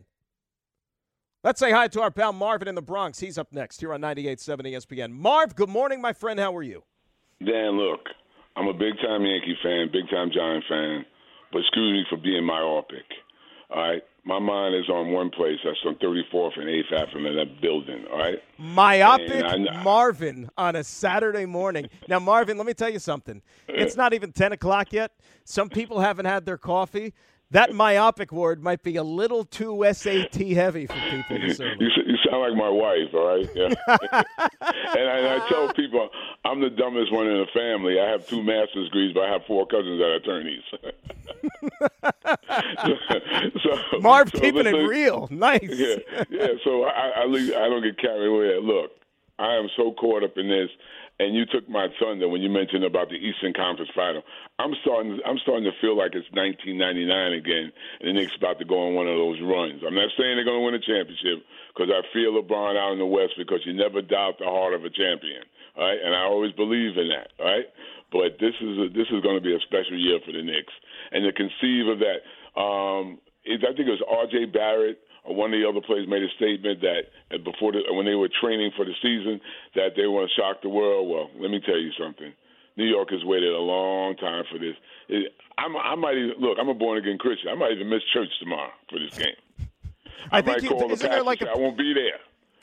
[1.44, 3.20] Let's say hi to our pal Marvin in the Bronx.
[3.20, 5.12] He's up next here on 98.7 ESPN.
[5.12, 6.40] Marv, good morning, my friend.
[6.40, 6.84] How are you?
[7.46, 8.00] Dan, look,
[8.56, 11.06] I'm a big time Yankee fan, big time Giant fan,
[11.52, 13.06] but excuse me for being myopic.
[13.70, 15.58] All right, my mind is on one place.
[15.64, 18.06] That's on 34th and 8th Avenue, in that building.
[18.12, 18.42] All right.
[18.58, 19.44] Myopic
[19.84, 21.90] Marvin on a Saturday morning.
[22.08, 23.42] Now, Marvin, let me tell you something.
[23.68, 25.12] It's not even 10 o'clock yet.
[25.44, 27.14] Some people haven't had their coffee.
[27.52, 32.42] That myopic word might be a little too SAT heavy for people you, you, sound
[32.42, 33.50] like my wife, all right?
[33.56, 33.68] Yeah.
[33.88, 36.10] and, I, and I tell people
[36.44, 38.02] I'm the dumbest one in the family.
[38.02, 40.64] I have two master's degrees, but I have four cousins that are attorneys.
[43.64, 45.62] so, Marv so keeping listen, it real, nice.
[45.64, 45.96] Yeah,
[46.30, 46.48] yeah.
[46.66, 48.60] So I, I, I don't get carried away.
[48.62, 48.92] Look,
[49.40, 50.70] I am so caught up in this
[51.20, 54.22] and you took my thunder when you mentioned about the Eastern Conference Final.
[54.60, 55.20] I'm starting.
[55.26, 58.94] I'm starting to feel like it's 1999 again, and the Knicks about to go on
[58.94, 59.82] one of those runs.
[59.82, 61.42] I'm not saying they're going to win a championship
[61.74, 64.86] because I feel LeBron out in the West because you never doubt the heart of
[64.86, 65.42] a champion,
[65.78, 65.98] right?
[65.98, 67.66] And I always believe in that, right?
[68.14, 70.74] But this is a, this is going to be a special year for the Knicks,
[71.12, 72.22] and to conceive of that,
[72.54, 74.54] um, is I think it was R.J.
[74.54, 78.16] Barrett one of the other players made a statement that uh, before the, when they
[78.16, 79.42] were training for the season
[79.76, 81.10] that they want to shock the world.
[81.10, 82.32] Well, let me tell you something.
[82.78, 84.76] New York has waited a long time for this.
[85.10, 86.58] It, I'm, I might even look.
[86.60, 87.50] I'm a born again Christian.
[87.50, 89.36] I might even miss church tomorrow for this game.
[90.32, 92.20] I, I think you, isn't the there like a, I won't be there.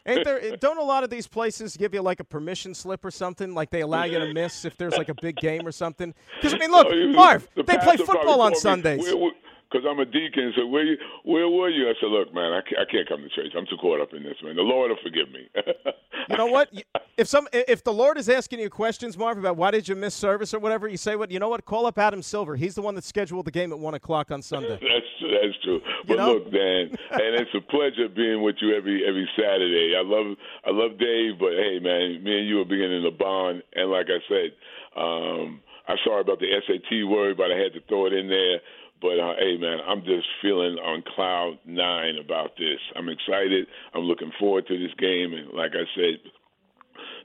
[0.07, 0.57] Ain't there?
[0.61, 3.55] don't a lot of these places give you like a permission slip or something?
[3.55, 6.15] Like they allow you to miss if there's like a big game or something?
[6.37, 9.05] Because I mean, look, oh, Marv, the they play football on Sundays.
[9.05, 9.33] Me,
[9.75, 10.53] because I'm a deacon.
[10.57, 11.89] So where you, where were you?
[11.89, 13.53] I said, look, man, I can't, I can't come to church.
[13.59, 14.55] I'm too caught up in this, man.
[14.55, 15.49] The Lord will forgive me.
[16.31, 16.71] you know what?
[17.17, 20.15] If some, if the Lord is asking you questions, Marv, about why did you miss
[20.15, 21.33] service or whatever, you say, what?
[21.33, 21.65] You know what?
[21.65, 22.55] Call up Adam Silver.
[22.55, 24.69] He's the one that scheduled the game at one o'clock on Sunday.
[24.81, 25.81] that's that's true.
[26.07, 26.33] But you know?
[26.35, 29.95] look, Dan, and it's a pleasure being with you every every Saturday.
[29.99, 33.63] I love I love Dave, but hey, man, me and you are beginning to bond.
[33.75, 34.53] And like I said,
[34.97, 38.61] um, I'm sorry about the SAT word, but I had to throw it in there.
[39.01, 42.79] But uh, hey, man, I'm just feeling on cloud nine about this.
[42.97, 43.67] I'm excited.
[43.93, 46.21] I'm looking forward to this game, and like I said,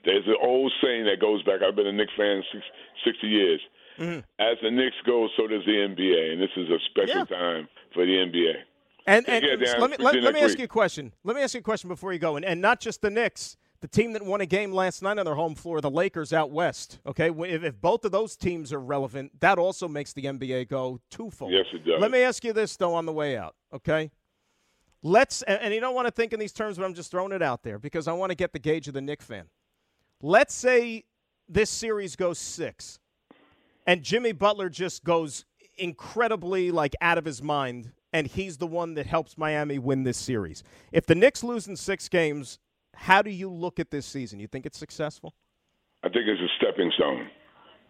[0.05, 1.61] there's an old saying that goes back.
[1.61, 2.65] I've been a Knicks fan six,
[3.05, 3.61] 60 years.
[3.99, 4.19] Mm-hmm.
[4.39, 7.37] As the Knicks go, so does the NBA, and this is a special yeah.
[7.37, 8.53] time for the NBA.
[9.05, 11.13] And, and yeah, let me let, let me ask you a question.
[11.23, 13.57] Let me ask you a question before you go, and, and not just the Knicks
[13.81, 16.51] the team that won a game last night on their home floor, the Lakers out
[16.51, 16.99] west.
[17.05, 20.99] Okay, if, if both of those teams are relevant, that also makes the NBA go
[21.09, 21.51] twofold.
[21.51, 21.99] Yes, it does.
[21.99, 23.55] Let me ask you this though on the way out.
[23.73, 24.11] Okay,
[25.01, 27.31] let's and, and you don't want to think in these terms, but I'm just throwing
[27.31, 29.45] it out there because I want to get the gauge of the Knick fan.
[30.21, 31.05] Let's say
[31.47, 32.99] this series goes six,
[33.87, 35.45] and Jimmy Butler just goes
[35.77, 40.17] incredibly like out of his mind and he's the one that helps Miami win this
[40.17, 40.63] series.
[40.91, 42.59] If the Knicks lose in six games,
[42.95, 44.39] how do you look at this season?
[44.39, 45.33] You think it's successful?
[46.03, 47.27] I think it's a stepping stone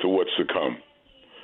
[0.02, 0.78] to what's to come.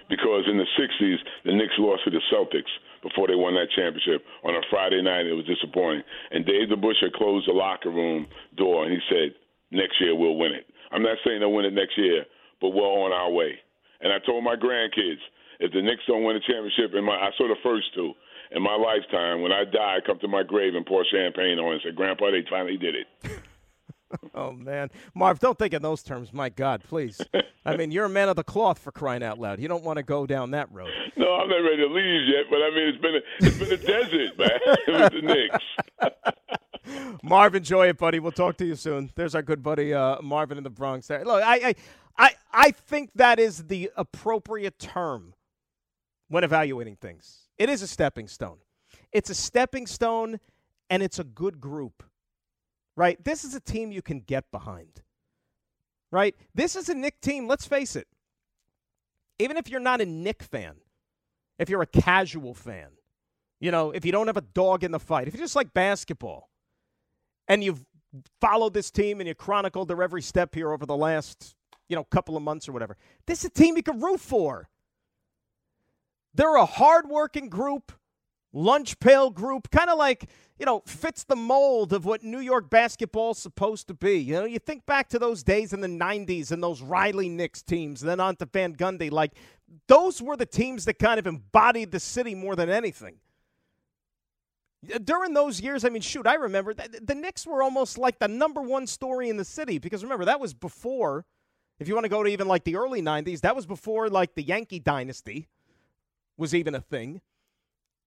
[0.09, 2.69] Because in the 60s, the Knicks lost to the Celtics
[3.01, 4.21] before they won that championship.
[4.43, 6.03] On a Friday night, it was disappointing.
[6.31, 9.33] And Dave DeBusschere closed the locker room door and he said,
[9.71, 10.69] next year we'll win it.
[10.91, 12.25] I'm not saying they'll win it next year,
[12.61, 13.57] but we're on our way.
[14.01, 15.21] And I told my grandkids,
[15.59, 18.13] if the Knicks don't win a championship, in my I saw the first two
[18.51, 19.41] in my lifetime.
[19.41, 21.91] When I die, I come to my grave and pour champagne on it and say,
[21.91, 23.07] Grandpa, they finally did it.
[24.35, 26.33] oh man, Marv, don't think in those terms.
[26.33, 27.21] My God, please.
[27.65, 29.59] I mean, you're a man of the cloth for crying out loud.
[29.59, 30.91] You don't want to go down that road.
[31.17, 33.71] No, I'm not ready to leave yet, but I mean, it's been a, it's been
[33.71, 34.49] a desert, man,
[34.87, 37.19] with the Knicks.
[37.23, 38.19] Marv, enjoy it, buddy.
[38.19, 39.11] We'll talk to you soon.
[39.15, 41.07] There's our good buddy uh, Marvin in the Bronx.
[41.07, 41.25] There.
[41.25, 41.75] Look, I, I,
[42.17, 45.33] I, I think that is the appropriate term
[46.27, 47.47] when evaluating things.
[47.57, 48.57] It is a stepping stone.
[49.11, 50.39] It's a stepping stone,
[50.89, 52.03] and it's a good group
[52.95, 53.21] right?
[53.23, 55.01] This is a team you can get behind,
[56.11, 56.35] right?
[56.53, 58.07] This is a Knick team, let's face it.
[59.37, 60.75] Even if you're not a Knick fan,
[61.59, 62.89] if you're a casual fan,
[63.59, 65.73] you know, if you don't have a dog in the fight, if you just like
[65.73, 66.49] basketball
[67.47, 67.83] and you've
[68.39, 71.55] followed this team and you chronicled their every step here over the last,
[71.89, 72.95] you know, couple of months or whatever,
[73.25, 74.69] this is a team you can root for.
[76.35, 77.91] They're a hardworking group
[78.55, 82.69] lunch pail group, kind of like, you know, fits the mold of what New York
[82.69, 84.17] basketball's supposed to be.
[84.17, 87.61] You know, you think back to those days in the 90s and those Riley Knicks
[87.61, 89.11] teams, and then on to Van Gundy.
[89.11, 89.33] Like,
[89.87, 93.17] those were the teams that kind of embodied the city more than anything.
[94.93, 98.27] Uh, during those years, I mean, shoot, I remember the Knicks were almost like the
[98.29, 101.25] number one story in the city because remember that was before.
[101.77, 104.33] If you want to go to even like the early '90s, that was before like
[104.35, 105.49] the Yankee dynasty
[106.37, 107.21] was even a thing.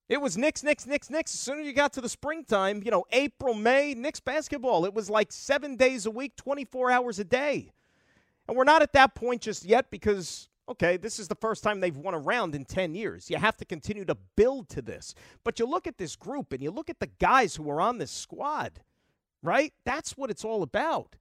[0.09, 1.35] It was Knicks, Knicks, Knicks, Knicks.
[1.35, 4.87] As soon as you got to the springtime, you know, April, May, Knicks basketball.
[4.87, 7.72] It was like seven days a week, 24 hours a day.
[8.47, 11.81] And we're not at that point just yet because, okay, this is the first time
[11.81, 13.29] they've won a round in 10 years.
[13.29, 15.14] You have to continue to build to this.
[15.45, 17.99] But you look at this group and you look at the guys who are on
[17.99, 18.81] this squad,
[19.43, 19.74] right?
[19.85, 21.16] That's what it's all about.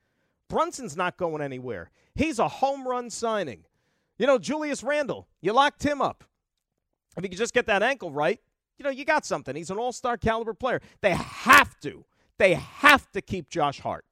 [0.47, 1.91] Brunson's not going anywhere.
[2.15, 3.65] He's a home run signing.
[4.17, 6.23] You know, Julius Randle, you locked him up.
[7.17, 8.39] If you could just get that ankle right,
[8.77, 9.55] you know, you got something.
[9.55, 10.81] He's an all star caliber player.
[11.01, 12.05] They have to,
[12.37, 14.05] they have to keep Josh Hart.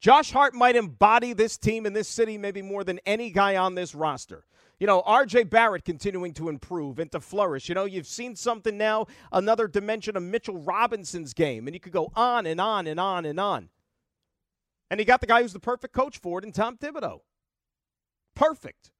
[0.00, 3.74] Josh Hart might embody this team in this city maybe more than any guy on
[3.74, 4.44] this roster.
[4.78, 7.68] You know, RJ Barrett continuing to improve and to flourish.
[7.68, 11.92] You know, you've seen something now, another dimension of Mitchell Robinson's game, and you could
[11.92, 13.70] go on and on and on and on.
[14.88, 17.20] And he got the guy who's the perfect coach for it in Tom Thibodeau.
[18.36, 18.92] Perfect.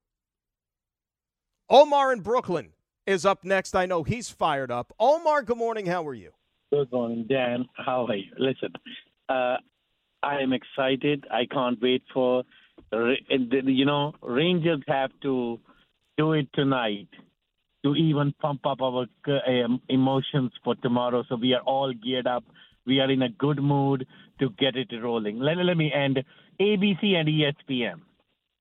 [1.70, 2.72] Omar in Brooklyn
[3.08, 3.74] is up next.
[3.74, 4.92] I know he's fired up.
[5.00, 5.86] Omar, good morning.
[5.86, 6.30] How are you?
[6.70, 7.66] Good morning, Dan.
[7.74, 8.30] How are you?
[8.38, 8.74] Listen,
[9.30, 9.56] uh,
[10.22, 11.24] I am excited.
[11.30, 12.44] I can't wait for,
[12.92, 15.58] you know, Rangers have to
[16.18, 17.08] do it tonight
[17.82, 21.24] to even pump up our um, emotions for tomorrow.
[21.28, 22.44] So we are all geared up.
[22.86, 24.06] We are in a good mood
[24.40, 25.38] to get it rolling.
[25.38, 26.22] Let, let me end
[26.60, 28.00] ABC and ESPN.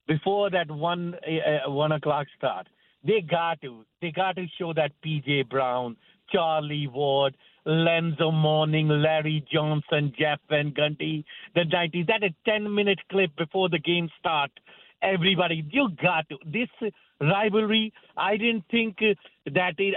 [0.08, 2.68] Before that one uh, one o'clock start,
[3.08, 3.86] they got to.
[4.02, 5.96] They got to show that PJ Brown,
[6.32, 7.36] Charlie Ward,
[7.66, 11.24] Alonzo Mourning, Larry Johnson, Jeff Van Gundy,
[11.56, 12.08] the 90s.
[12.08, 14.52] That a 10 minute clip before the game start.
[15.02, 16.38] Everybody, you got to.
[16.46, 16.70] This
[17.22, 19.96] rivalry, I didn't think that it,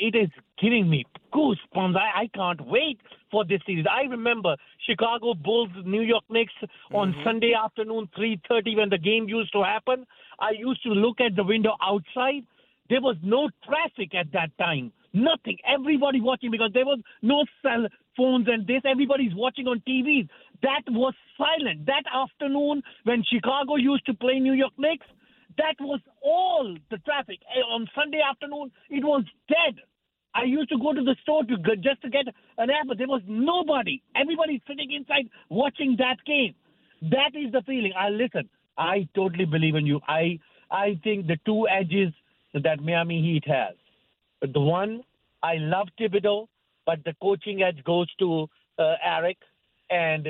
[0.00, 0.28] it is
[0.60, 1.96] giving me goosebumps.
[1.96, 3.00] I, I can't wait
[3.30, 3.86] for this series.
[3.90, 4.56] I remember
[4.88, 6.52] Chicago Bulls, New York Knicks
[6.92, 7.24] on mm-hmm.
[7.24, 10.06] Sunday afternoon, 3:30 when the game used to happen.
[10.38, 12.44] I used to look at the window outside.
[12.90, 14.92] There was no traffic at that time.
[15.14, 15.58] Nothing.
[15.66, 17.86] Everybody watching because there was no cell
[18.16, 18.82] phones and this.
[18.84, 20.28] Everybody's watching on TVs.
[20.62, 21.86] That was silent.
[21.86, 25.06] That afternoon when Chicago used to play New York Knicks,
[25.56, 27.38] that was all the traffic.
[27.56, 29.80] Eh, on Sunday afternoon, it was dead.
[30.34, 32.26] I used to go to the store to go, just to get
[32.58, 32.96] an apple.
[32.96, 34.02] There was nobody.
[34.14, 36.54] Everybody sitting inside watching that game.
[37.02, 37.92] That is the feeling.
[37.98, 38.48] I listen.
[38.78, 40.00] I totally believe in you.
[40.06, 40.38] I
[40.70, 42.12] I think the two edges
[42.54, 43.74] that Miami Heat has.
[44.40, 45.02] But The one
[45.42, 46.48] I love Thibodeau,
[46.86, 48.48] but the coaching edge goes to
[48.78, 49.38] uh, Erik
[49.90, 50.28] and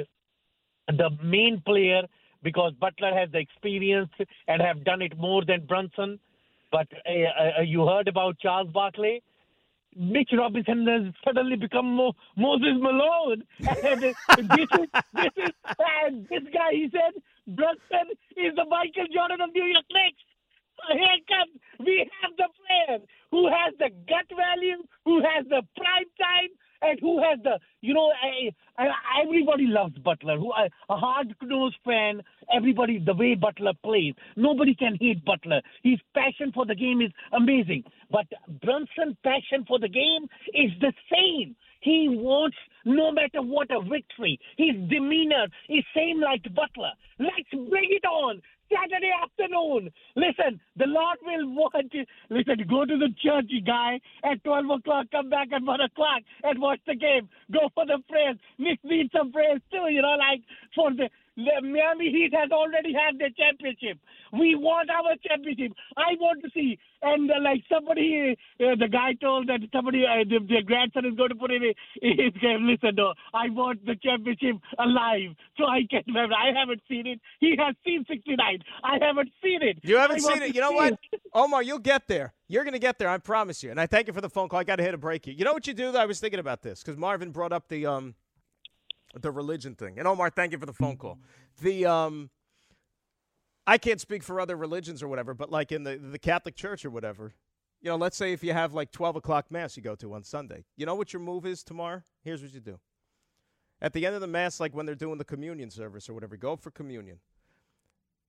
[0.89, 2.03] the main player
[2.43, 4.11] because Butler has the experience
[4.49, 6.19] and have done it more than Brunson.
[6.73, 9.23] But uh, uh, you heard about Charles Barkley.
[9.97, 13.43] Mitch Robinson has suddenly become Mo- Moses Malone.
[13.85, 15.51] And this is this is
[16.05, 20.23] and this guy he said Brunson is the Michael Jordan of New York Knicks.
[21.29, 22.99] Comes we have the player
[23.31, 26.51] who has the gut value, who has the prime time,
[26.83, 28.51] and who has the you know I,
[28.83, 30.39] I, everybody loves Butler.
[30.39, 32.23] Who a hard nosed fan.
[32.55, 34.15] Everybody the way Butler plays.
[34.37, 35.61] Nobody can hate Butler.
[35.83, 37.85] His passion for the game is amazing.
[38.11, 38.27] But
[38.63, 40.25] Brunson's passion for the game
[40.55, 41.57] is the same.
[41.81, 44.39] He wants no matter what a victory.
[44.59, 46.93] His demeanor is same like Butler.
[47.19, 48.43] Let's bring it on.
[48.73, 49.91] Saturday afternoon.
[50.17, 52.05] Listen, the Lord will want you.
[52.31, 56.61] Listen, go to the church, guy, at 12 o'clock, come back at 1 o'clock and
[56.61, 57.29] watch the game.
[57.53, 58.37] Go for the prayers.
[58.59, 60.43] We need some prayers too, you know, like
[60.75, 63.99] for the the Miami Heat has already had their championship.
[64.33, 65.73] We want our championship.
[65.97, 66.79] I want to see.
[67.03, 71.15] And uh, like somebody, uh, the guy told that somebody, uh, the, their grandson is
[71.15, 71.63] going to put in
[72.03, 72.69] his game.
[72.69, 76.35] Listen, no, I want the championship alive, so I can remember.
[76.35, 77.21] I haven't seen it.
[77.41, 78.59] He has seen 69.
[78.85, 79.79] I haven't seen it.
[79.83, 80.55] You haven't I seen it.
[80.55, 81.21] You know what, it.
[81.35, 81.63] Omar?
[81.63, 82.35] You'll get there.
[82.49, 83.09] You're going to get there.
[83.09, 83.71] I promise you.
[83.71, 84.61] And I thank you for the phone call.
[84.61, 85.35] I got to hit a break here.
[85.35, 85.93] You know what you do?
[85.93, 86.01] Though?
[86.01, 88.15] I was thinking about this because Marvin brought up the um
[89.15, 89.99] the religion thing.
[89.99, 91.19] And Omar, thank you for the phone call.
[91.61, 92.31] The um,
[93.67, 96.85] I can't speak for other religions or whatever, but like in the the Catholic Church
[96.85, 97.35] or whatever,
[97.81, 100.23] you know, let's say if you have like twelve o'clock mass you go to on
[100.23, 102.03] Sunday, you know what your move is tomorrow?
[102.23, 102.79] Here's what you do.
[103.83, 106.37] At the end of the mass, like when they're doing the communion service or whatever,
[106.37, 107.19] go for communion.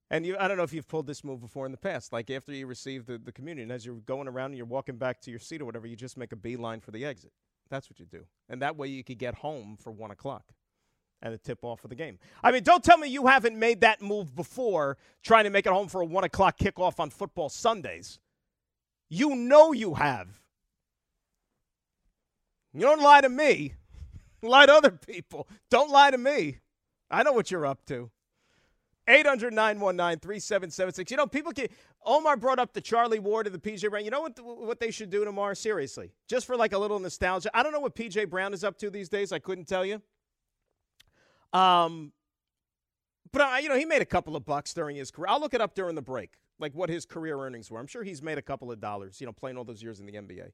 [0.09, 2.11] And you, I don't know if you've pulled this move before in the past.
[2.11, 5.21] Like after you receive the, the communion, as you're going around and you're walking back
[5.21, 7.31] to your seat or whatever, you just make a beeline for the exit.
[7.69, 8.25] That's what you do.
[8.49, 10.53] And that way you could get home for one o'clock
[11.21, 12.17] and the tip off of the game.
[12.43, 15.71] I mean, don't tell me you haven't made that move before trying to make it
[15.71, 18.19] home for a one o'clock kickoff on football Sundays.
[19.09, 20.27] You know you have.
[22.73, 23.75] You don't lie to me.
[24.41, 25.47] lie to other people.
[25.69, 26.59] Don't lie to me.
[27.09, 28.09] I know what you're up to.
[29.07, 31.11] 800 919 3776.
[31.11, 31.67] You know, people can.
[32.05, 34.05] Omar brought up the Charlie Ward of the PJ Brown.
[34.05, 35.53] You know what, what they should do tomorrow?
[35.53, 36.13] Seriously.
[36.27, 37.49] Just for like a little nostalgia.
[37.53, 39.31] I don't know what PJ Brown is up to these days.
[39.31, 40.01] I couldn't tell you.
[41.53, 42.13] Um,
[43.31, 45.27] but, uh, you know, he made a couple of bucks during his career.
[45.29, 47.79] I'll look it up during the break, like what his career earnings were.
[47.79, 50.05] I'm sure he's made a couple of dollars, you know, playing all those years in
[50.05, 50.51] the NBA.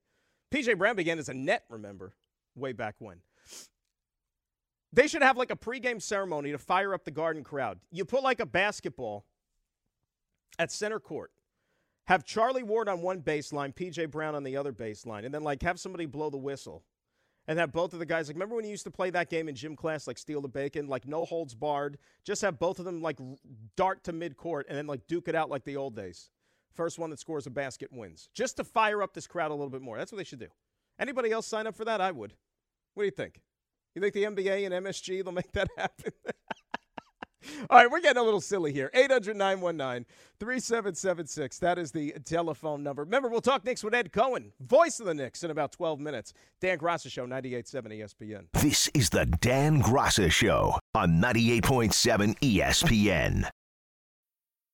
[0.51, 2.13] PJ Brown began as a net, remember,
[2.55, 3.17] way back when.
[4.93, 7.79] They should have like a pregame ceremony to fire up the garden crowd.
[7.91, 9.25] You put like a basketball
[10.57, 11.31] at center court,
[12.05, 15.61] have Charlie Ward on one baseline, PJ Brown on the other baseline, and then like
[15.63, 16.83] have somebody blow the whistle
[17.47, 19.47] and have both of the guys like remember when you used to play that game
[19.47, 22.85] in gym class like steal the bacon like no holds barred just have both of
[22.85, 23.17] them like
[23.75, 26.29] dart to midcourt and then like duke it out like the old days.
[26.73, 29.69] First one that scores a basket wins just to fire up this crowd a little
[29.69, 29.97] bit more.
[29.97, 30.49] That's what they should do.
[30.99, 32.01] Anybody else sign up for that?
[32.01, 32.33] I would.
[32.93, 33.41] What do you think?
[33.95, 36.11] You think the nba and msg they'll make that happen
[37.69, 38.89] All right, we're getting a little silly here.
[38.93, 40.05] 800 919
[40.39, 41.59] 3776.
[41.59, 43.03] That is the telephone number.
[43.03, 46.33] Remember, we'll talk Knicks with Ed Cohen, voice of the Knicks, in about 12 minutes.
[46.61, 48.45] Dan Graca Show, 98.7 ESPN.
[48.53, 53.49] This is the Dan Graca Show on 98.7 ESPN.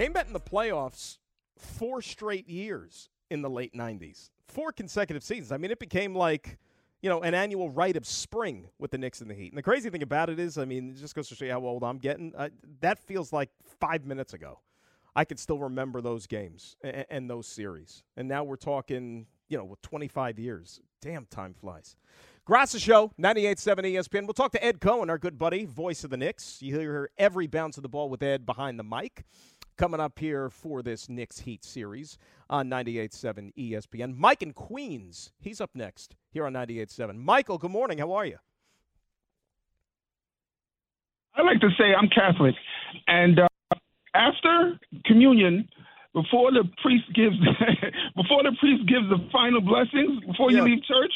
[0.00, 1.18] They met in the playoffs
[1.58, 5.52] four straight years in the late 90s, four consecutive seasons.
[5.52, 6.56] I mean, it became like,
[7.02, 9.52] you know, an annual rite of spring with the Knicks and the Heat.
[9.52, 11.50] And the crazy thing about it is, I mean, it just goes to show you
[11.50, 12.32] how old I'm getting.
[12.80, 14.60] That feels like five minutes ago.
[15.14, 18.02] I could still remember those games and, and those series.
[18.16, 20.80] And now we're talking, you know, with 25 years.
[21.02, 21.94] Damn, time flies.
[22.48, 24.22] Graca Show, 98.7 ESPN.
[24.22, 26.62] We'll talk to Ed Cohen, our good buddy, voice of the Knicks.
[26.62, 29.26] You hear every bounce of the ball with Ed behind the mic
[29.80, 32.18] coming up here for this Knicks Heat series
[32.50, 34.14] on 98.7 ESPN.
[34.14, 37.16] Mike in Queens, he's up next here on 98.7.
[37.16, 37.96] Michael, good morning.
[37.96, 38.36] How are you?
[41.34, 42.54] I like to say I'm Catholic,
[43.06, 43.48] and uh,
[44.12, 45.66] after communion,
[46.12, 47.38] before the priest gives
[48.16, 51.12] before the priest gives the final blessings before you leave church,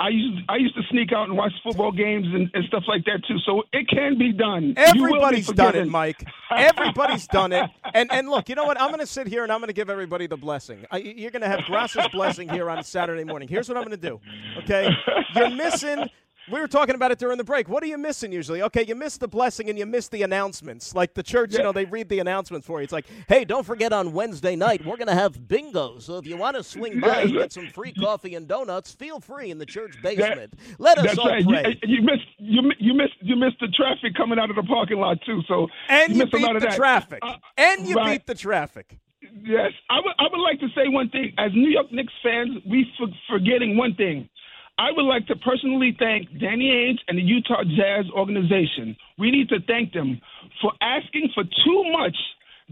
[0.00, 3.04] I used I used to sneak out and watch football games and, and stuff like
[3.04, 3.36] that too.
[3.44, 4.68] So it can be done.
[4.68, 5.88] Will be Everybody's done it.
[5.88, 6.24] Mike.
[6.50, 7.70] Everybody's done it.
[7.92, 8.80] And and look, you know what?
[8.80, 10.86] I'm going to sit here and I'm going to give everybody the blessing.
[10.90, 13.46] I, you're going to have Graca's blessing here on Saturday morning.
[13.46, 14.20] Here's what I'm going to do.
[14.64, 14.90] Okay,
[15.36, 16.08] you're missing.
[16.50, 17.68] We were talking about it during the break.
[17.68, 18.62] What are you missing usually?
[18.62, 20.94] Okay, you miss the blessing and you miss the announcements.
[20.94, 22.84] Like the church, you know, they read the announcements for you.
[22.84, 25.98] It's like, hey, don't forget on Wednesday night we're going to have bingo.
[25.98, 29.20] So if you want to swing by and get some free coffee and donuts, feel
[29.20, 30.54] free in the church basement.
[30.78, 31.46] Let us That's all right.
[31.46, 31.78] pray.
[31.84, 34.98] You, you missed you you missed you missed the traffic coming out of the parking
[34.98, 35.42] lot too.
[35.46, 36.76] So and you a beat the that.
[36.76, 37.20] traffic.
[37.22, 38.12] Uh, and you right.
[38.12, 38.98] beat the traffic.
[39.42, 40.14] Yes, I would.
[40.18, 41.32] I would like to say one thing.
[41.38, 44.28] As New York Knicks fans, we for, forgetting one thing.
[44.80, 48.96] I would like to personally thank Danny Ainge and the Utah Jazz organization.
[49.18, 50.18] We need to thank them
[50.62, 52.16] for asking for too much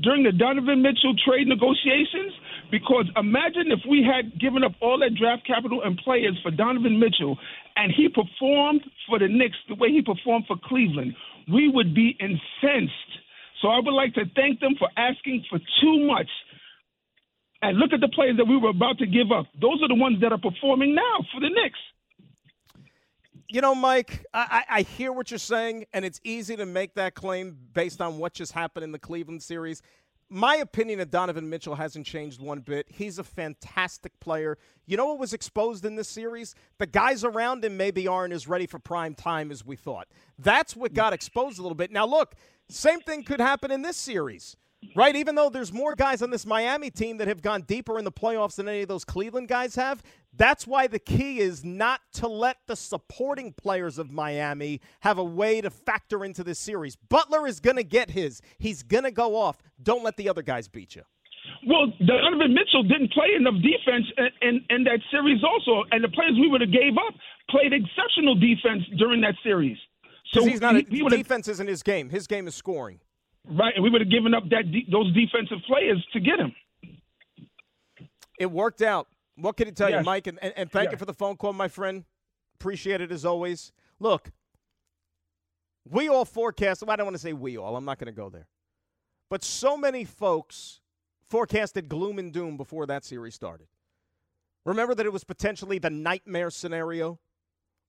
[0.00, 2.32] during the Donovan Mitchell trade negotiations.
[2.70, 6.98] Because imagine if we had given up all that draft capital and players for Donovan
[6.98, 7.36] Mitchell,
[7.76, 11.12] and he performed for the Knicks the way he performed for Cleveland,
[11.52, 13.12] we would be incensed.
[13.60, 16.28] So I would like to thank them for asking for too much.
[17.60, 19.44] And look at the players that we were about to give up.
[19.60, 21.76] Those are the ones that are performing now for the Knicks.
[23.50, 27.14] You know, Mike, I, I hear what you're saying, and it's easy to make that
[27.14, 29.80] claim based on what just happened in the Cleveland series.
[30.28, 32.84] My opinion of Donovan Mitchell hasn't changed one bit.
[32.90, 34.58] He's a fantastic player.
[34.84, 36.54] You know what was exposed in this series?
[36.76, 40.08] The guys around him maybe aren't as ready for prime time as we thought.
[40.38, 41.90] That's what got exposed a little bit.
[41.90, 42.34] Now, look,
[42.68, 44.58] same thing could happen in this series.
[44.94, 48.04] Right, even though there's more guys on this Miami team that have gone deeper in
[48.04, 50.02] the playoffs than any of those Cleveland guys have,
[50.36, 55.24] that's why the key is not to let the supporting players of Miami have a
[55.24, 56.94] way to factor into this series.
[56.96, 58.40] Butler is going to get his.
[58.58, 59.58] He's going to go off.
[59.82, 61.02] Don't let the other guys beat you.
[61.66, 66.08] Well, Donovan Mitchell didn't play enough defense in, in, in that series also, and the
[66.08, 67.14] players we would have gave up
[67.50, 69.76] played exceptional defense during that series.
[70.32, 70.76] So he's not.
[70.76, 72.10] He, he defense isn't his game.
[72.10, 73.00] His game is scoring.
[73.46, 76.54] Right, and we would have given up that de- those defensive players to get him.
[78.38, 79.08] It worked out.
[79.36, 80.00] What can it tell Yes.
[80.00, 80.26] you, Mike?
[80.26, 80.92] And, and, and thank Yes.
[80.92, 82.04] you for the phone call, my friend.
[82.60, 83.72] Appreciate it as always.
[84.00, 84.30] Look,
[85.88, 86.82] we all forecast.
[86.82, 87.76] Well, I don't want to say we all.
[87.76, 88.48] I'm not going to go there.
[89.30, 90.80] But so many folks
[91.22, 93.68] forecasted gloom and doom before that series started.
[94.66, 97.18] Remember that it was potentially the nightmare scenario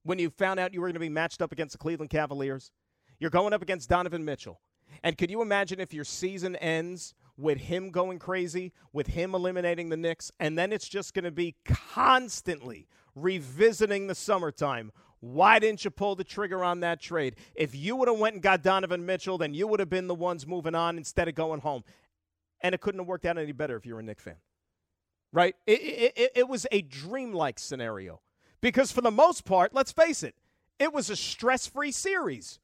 [0.04, 2.72] when you found out you were going to be matched up against the Cleveland Cavaliers.
[3.20, 4.62] You're going up against Donovan Mitchell.
[5.04, 9.90] And could you imagine if your season ends with him going crazy, with him eliminating
[9.90, 14.92] the Knicks, and then it's just going to be constantly revisiting the summertime?
[15.22, 17.36] Why didn't you pull the trigger on that trade?
[17.56, 20.16] If you would have went and got Donovan Mitchell, then you would have been the
[20.16, 21.84] ones moving on instead of going home.
[22.62, 24.36] And it couldn't have worked out any better if you're a Knicks fan.
[25.32, 25.56] Right?
[25.68, 28.22] It, it, it, it was a dreamlike scenario.
[28.62, 30.36] Because for the most part, let's face it,
[30.80, 32.60] it was a stress free series.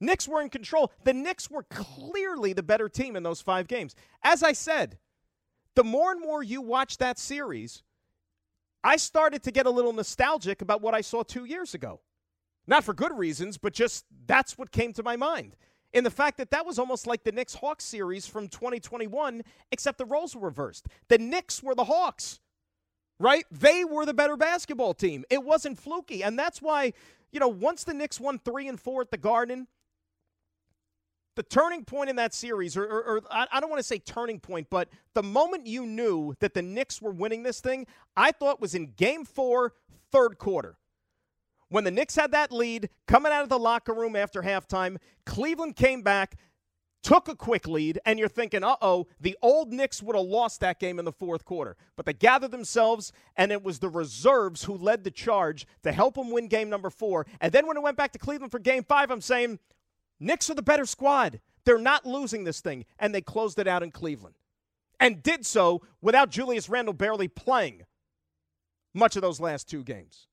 [0.00, 0.92] Knicks were in control.
[1.04, 3.94] The Knicks were clearly the better team in those five games.
[4.22, 4.98] As I said,
[5.76, 7.82] the more and more you watch that series,
[8.82, 12.00] I started to get a little nostalgic about what I saw two years ago.
[12.66, 15.56] Not for good reasons, but just that's what came to my mind.
[15.92, 19.42] In the fact that that was almost like the Knicks Hawks series from 2021,
[19.72, 20.86] except the roles were reversed.
[21.08, 22.38] The Knicks were the Hawks,
[23.18, 23.44] right?
[23.50, 25.24] They were the better basketball team.
[25.30, 26.22] It wasn't fluky.
[26.22, 26.92] And that's why,
[27.32, 29.66] you know, once the Knicks won three and four at the Garden,
[31.36, 34.40] the turning point in that series, or, or, or I don't want to say turning
[34.40, 38.60] point, but the moment you knew that the Knicks were winning this thing, I thought
[38.60, 39.74] was in game four,
[40.10, 40.76] third quarter.
[41.68, 45.76] When the Knicks had that lead coming out of the locker room after halftime, Cleveland
[45.76, 46.36] came back,
[47.04, 50.60] took a quick lead, and you're thinking, uh oh, the old Knicks would have lost
[50.60, 51.76] that game in the fourth quarter.
[51.94, 56.16] But they gathered themselves, and it was the reserves who led the charge to help
[56.16, 57.24] them win game number four.
[57.40, 59.60] And then when it went back to Cleveland for game five, I'm saying,
[60.20, 61.40] Knicks are the better squad.
[61.64, 62.84] They're not losing this thing.
[62.98, 64.36] And they closed it out in Cleveland.
[65.00, 67.84] And did so without Julius Randle barely playing
[68.92, 70.26] much of those last two games.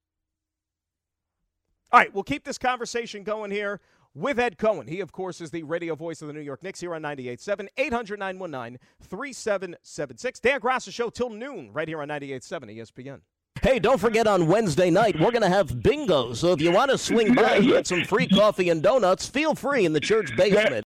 [1.92, 3.80] All right, we'll keep this conversation going here
[4.14, 4.88] with Ed Cohen.
[4.88, 7.68] He, of course, is the radio voice of the New York Knicks here on 98.7,
[7.78, 10.40] 800 919 3776.
[10.42, 13.22] Dan Graca Show till noon right here on 98.7 ESPN.
[13.68, 16.32] Hey, don't forget on Wednesday night, we're going to have bingo.
[16.32, 19.56] So if you want to swing by and get some free coffee and donuts, feel
[19.56, 20.86] free in the church basement.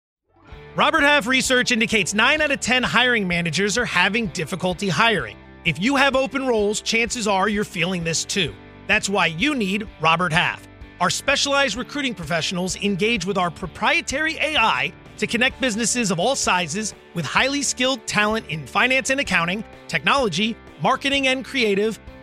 [0.77, 5.35] Robert Half research indicates 9 out of 10 hiring managers are having difficulty hiring.
[5.65, 8.55] If you have open roles, chances are you're feeling this too.
[8.87, 10.65] That's why you need Robert Half.
[11.01, 16.93] Our specialized recruiting professionals engage with our proprietary AI to connect businesses of all sizes
[17.13, 21.99] with highly skilled talent in finance and accounting, technology, marketing and creative,